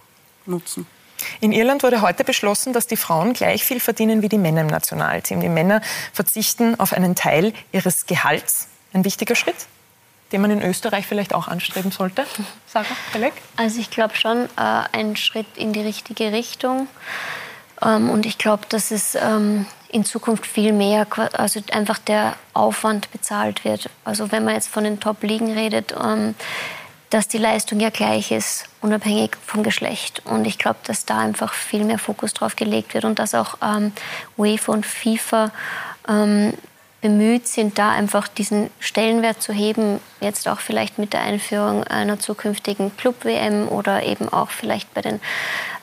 [0.45, 0.85] nutzen.
[1.41, 4.67] In Irland wurde heute beschlossen, dass die Frauen gleich viel verdienen wie die Männer im
[4.67, 5.41] Nationalteam.
[5.41, 5.81] Die Männer
[6.13, 8.67] verzichten auf einen Teil ihres Gehalts.
[8.93, 9.67] Ein wichtiger Schritt,
[10.31, 12.25] den man in Österreich vielleicht auch anstreben sollte.
[12.67, 13.33] Sarah Pelleck?
[13.57, 16.87] Also ich glaube schon äh, ein Schritt in die richtige Richtung.
[17.81, 23.11] Ähm, und ich glaube, dass es ähm, in Zukunft viel mehr, also einfach der Aufwand
[23.11, 23.89] bezahlt wird.
[24.03, 26.35] Also wenn man jetzt von den Top-Ligen redet, ähm,
[27.09, 30.21] dass die Leistung ja gleich ist, unabhängig vom Geschlecht.
[30.25, 33.57] Und ich glaube, dass da einfach viel mehr Fokus drauf gelegt wird und dass auch
[33.61, 33.91] ähm,
[34.37, 35.51] UEFA und FIFA
[36.07, 36.53] ähm,
[37.05, 42.19] bemüht sind, da einfach diesen Stellenwert zu heben, jetzt auch vielleicht mit der Einführung einer
[42.19, 45.21] zukünftigen Club-WM oder eben auch vielleicht bei den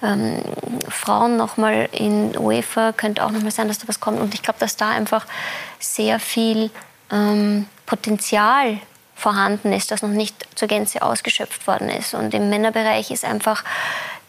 [0.02, 0.42] ähm,
[0.88, 4.18] Frauen nochmal in UEFA könnte auch nochmal sein, dass da was kommt.
[4.18, 5.26] Und ich glaube, dass da einfach
[5.78, 6.70] sehr viel
[7.12, 8.78] ähm, Potenzial
[9.22, 12.12] vorhanden ist, das noch nicht zur Gänze ausgeschöpft worden ist.
[12.12, 13.62] Und im Männerbereich ist einfach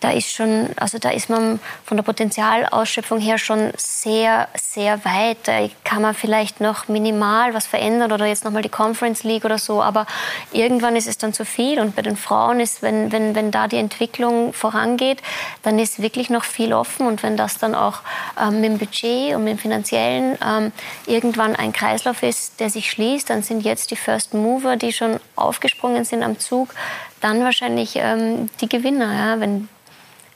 [0.03, 5.37] da ist schon, also da ist man von der Potenzialausschöpfung her schon sehr, sehr weit.
[5.43, 9.57] Da kann man vielleicht noch minimal was verändern oder jetzt nochmal die Conference League oder
[9.57, 10.05] so, aber
[10.51, 11.79] irgendwann ist es dann zu viel.
[11.79, 15.21] Und bei den Frauen ist, wenn, wenn, wenn da die Entwicklung vorangeht,
[15.61, 17.07] dann ist wirklich noch viel offen.
[17.07, 17.99] Und wenn das dann auch
[18.37, 20.73] ähm, mit dem Budget und mit dem Finanziellen ähm,
[21.05, 25.19] irgendwann ein Kreislauf ist, der sich schließt, dann sind jetzt die First Mover, die schon
[25.37, 26.73] aufgesprungen sind am Zug,
[27.21, 29.13] dann wahrscheinlich ähm, die Gewinner.
[29.13, 29.39] Ja?
[29.39, 29.69] Wenn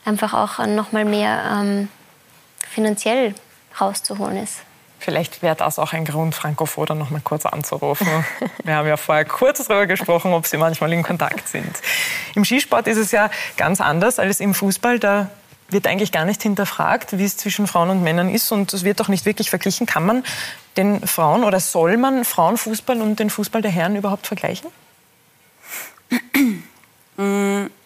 [0.07, 1.89] einfach auch noch mal mehr ähm,
[2.67, 3.35] finanziell
[3.79, 4.61] rauszuholen ist.
[4.99, 8.07] Vielleicht wäre das auch ein Grund, Franco Foda noch mal kurz anzurufen.
[8.63, 11.75] Wir haben ja vorher kurz darüber gesprochen, ob sie manchmal in Kontakt sind.
[12.33, 14.97] Im Skisport ist es ja ganz anders als im Fußball.
[14.97, 15.29] Da
[15.69, 18.51] wird eigentlich gar nicht hinterfragt, wie es zwischen Frauen und Männern ist.
[18.51, 19.85] Und es wird auch nicht wirklich verglichen.
[19.85, 20.23] Kann man
[20.77, 24.71] den Frauen oder soll man Frauenfußball und den Fußball der Herren überhaupt vergleichen?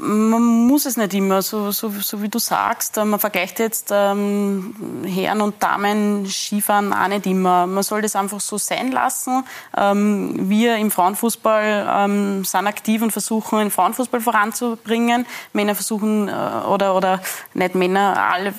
[0.00, 2.96] Man muss es nicht immer, so, so, so wie du sagst.
[2.96, 7.66] Äh, man vergleicht jetzt ähm, Herren und Damen Skifahren auch nicht immer.
[7.66, 9.44] Man soll das einfach so sein lassen.
[9.76, 15.26] Ähm, wir im Frauenfußball ähm, sind aktiv und versuchen, den Frauenfußball voranzubringen.
[15.52, 17.20] Männer versuchen, äh, oder, oder
[17.54, 18.52] nicht Männer, alle, äh,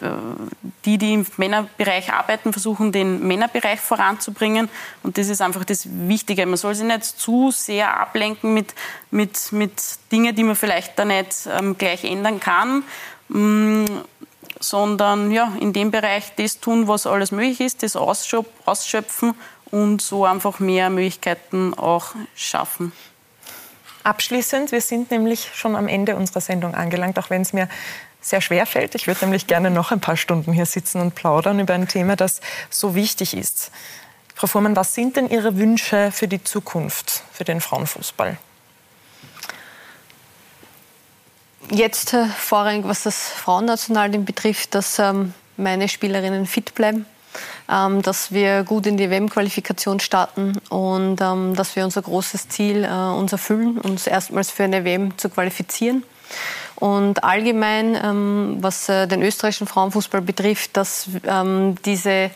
[0.83, 4.67] die, die im Männerbereich arbeiten, versuchen, den Männerbereich voranzubringen.
[5.03, 6.45] Und das ist einfach das Wichtige.
[6.45, 8.73] Man soll sich nicht zu sehr ablenken mit,
[9.11, 12.83] mit, mit Dingen, die man vielleicht da nicht ähm, gleich ändern kann,
[13.29, 14.03] mh, mm,
[14.59, 19.33] sondern ja, in dem Bereich das tun, was alles möglich ist, das ausschöpfen
[19.71, 22.91] und so einfach mehr Möglichkeiten auch schaffen.
[24.03, 27.69] Abschließend, wir sind nämlich schon am Ende unserer Sendung angelangt, auch wenn es mir
[28.21, 28.95] sehr schwer fällt.
[28.95, 32.15] Ich würde nämlich gerne noch ein paar Stunden hier sitzen und plaudern über ein Thema,
[32.15, 33.71] das so wichtig ist.
[34.35, 38.37] Frau Fuhrmann, was sind denn Ihre Wünsche für die Zukunft, für den Frauenfußball?
[41.71, 47.05] Jetzt äh, vorrangig, was das Frauennationalteam betrifft, dass ähm, meine Spielerinnen fit bleiben,
[47.69, 52.83] ähm, dass wir gut in die WM-Qualifikation starten und ähm, dass wir unser großes Ziel
[52.83, 56.03] äh, uns erfüllen, uns erstmals für eine WM zu qualifizieren.
[56.75, 61.09] Und allgemein, was äh, den österreichischen Frauenfußball betrifft, dass
[61.83, 62.31] diese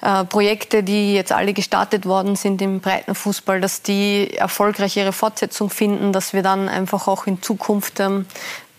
[0.00, 5.70] äh, Projekte, die jetzt alle gestartet worden sind im Breitenfußball, dass die erfolgreich ihre Fortsetzung
[5.70, 8.26] finden, dass wir dann einfach auch in Zukunft ähm,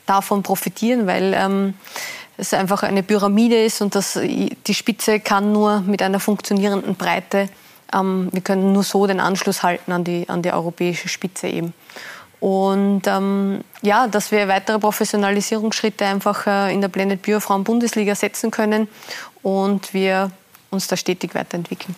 [0.05, 1.73] davon profitieren, weil ähm,
[2.37, 7.49] es einfach eine Pyramide ist und das, die Spitze kann nur mit einer funktionierenden Breite,
[7.93, 11.73] ähm, wir können nur so den Anschluss halten an die, an die europäische Spitze eben.
[12.39, 18.15] Und ähm, ja, dass wir weitere Professionalisierungsschritte einfach äh, in der Blended Bio Frauen Bundesliga
[18.15, 18.87] setzen können
[19.43, 20.31] und wir
[20.69, 21.95] uns da stetig weiterentwickeln.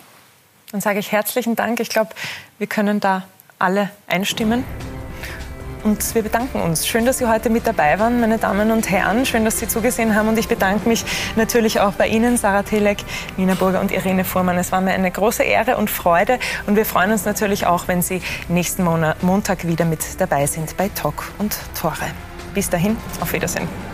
[0.70, 1.80] Dann sage ich herzlichen Dank.
[1.80, 2.10] Ich glaube,
[2.58, 3.24] wir können da
[3.58, 4.64] alle einstimmen.
[5.84, 6.86] Und wir bedanken uns.
[6.86, 9.26] Schön, dass Sie heute mit dabei waren, meine Damen und Herren.
[9.26, 10.28] Schön, dass Sie zugesehen haben.
[10.28, 11.04] Und ich bedanke mich
[11.34, 12.98] natürlich auch bei Ihnen, Sarah Telek,
[13.36, 14.56] Nina Burger und Irene Fuhrmann.
[14.58, 16.38] Es war mir eine große Ehre und Freude.
[16.66, 18.84] Und wir freuen uns natürlich auch, wenn Sie nächsten
[19.22, 21.96] Montag wieder mit dabei sind bei Talk und Tore.
[22.54, 23.91] Bis dahin, auf Wiedersehen.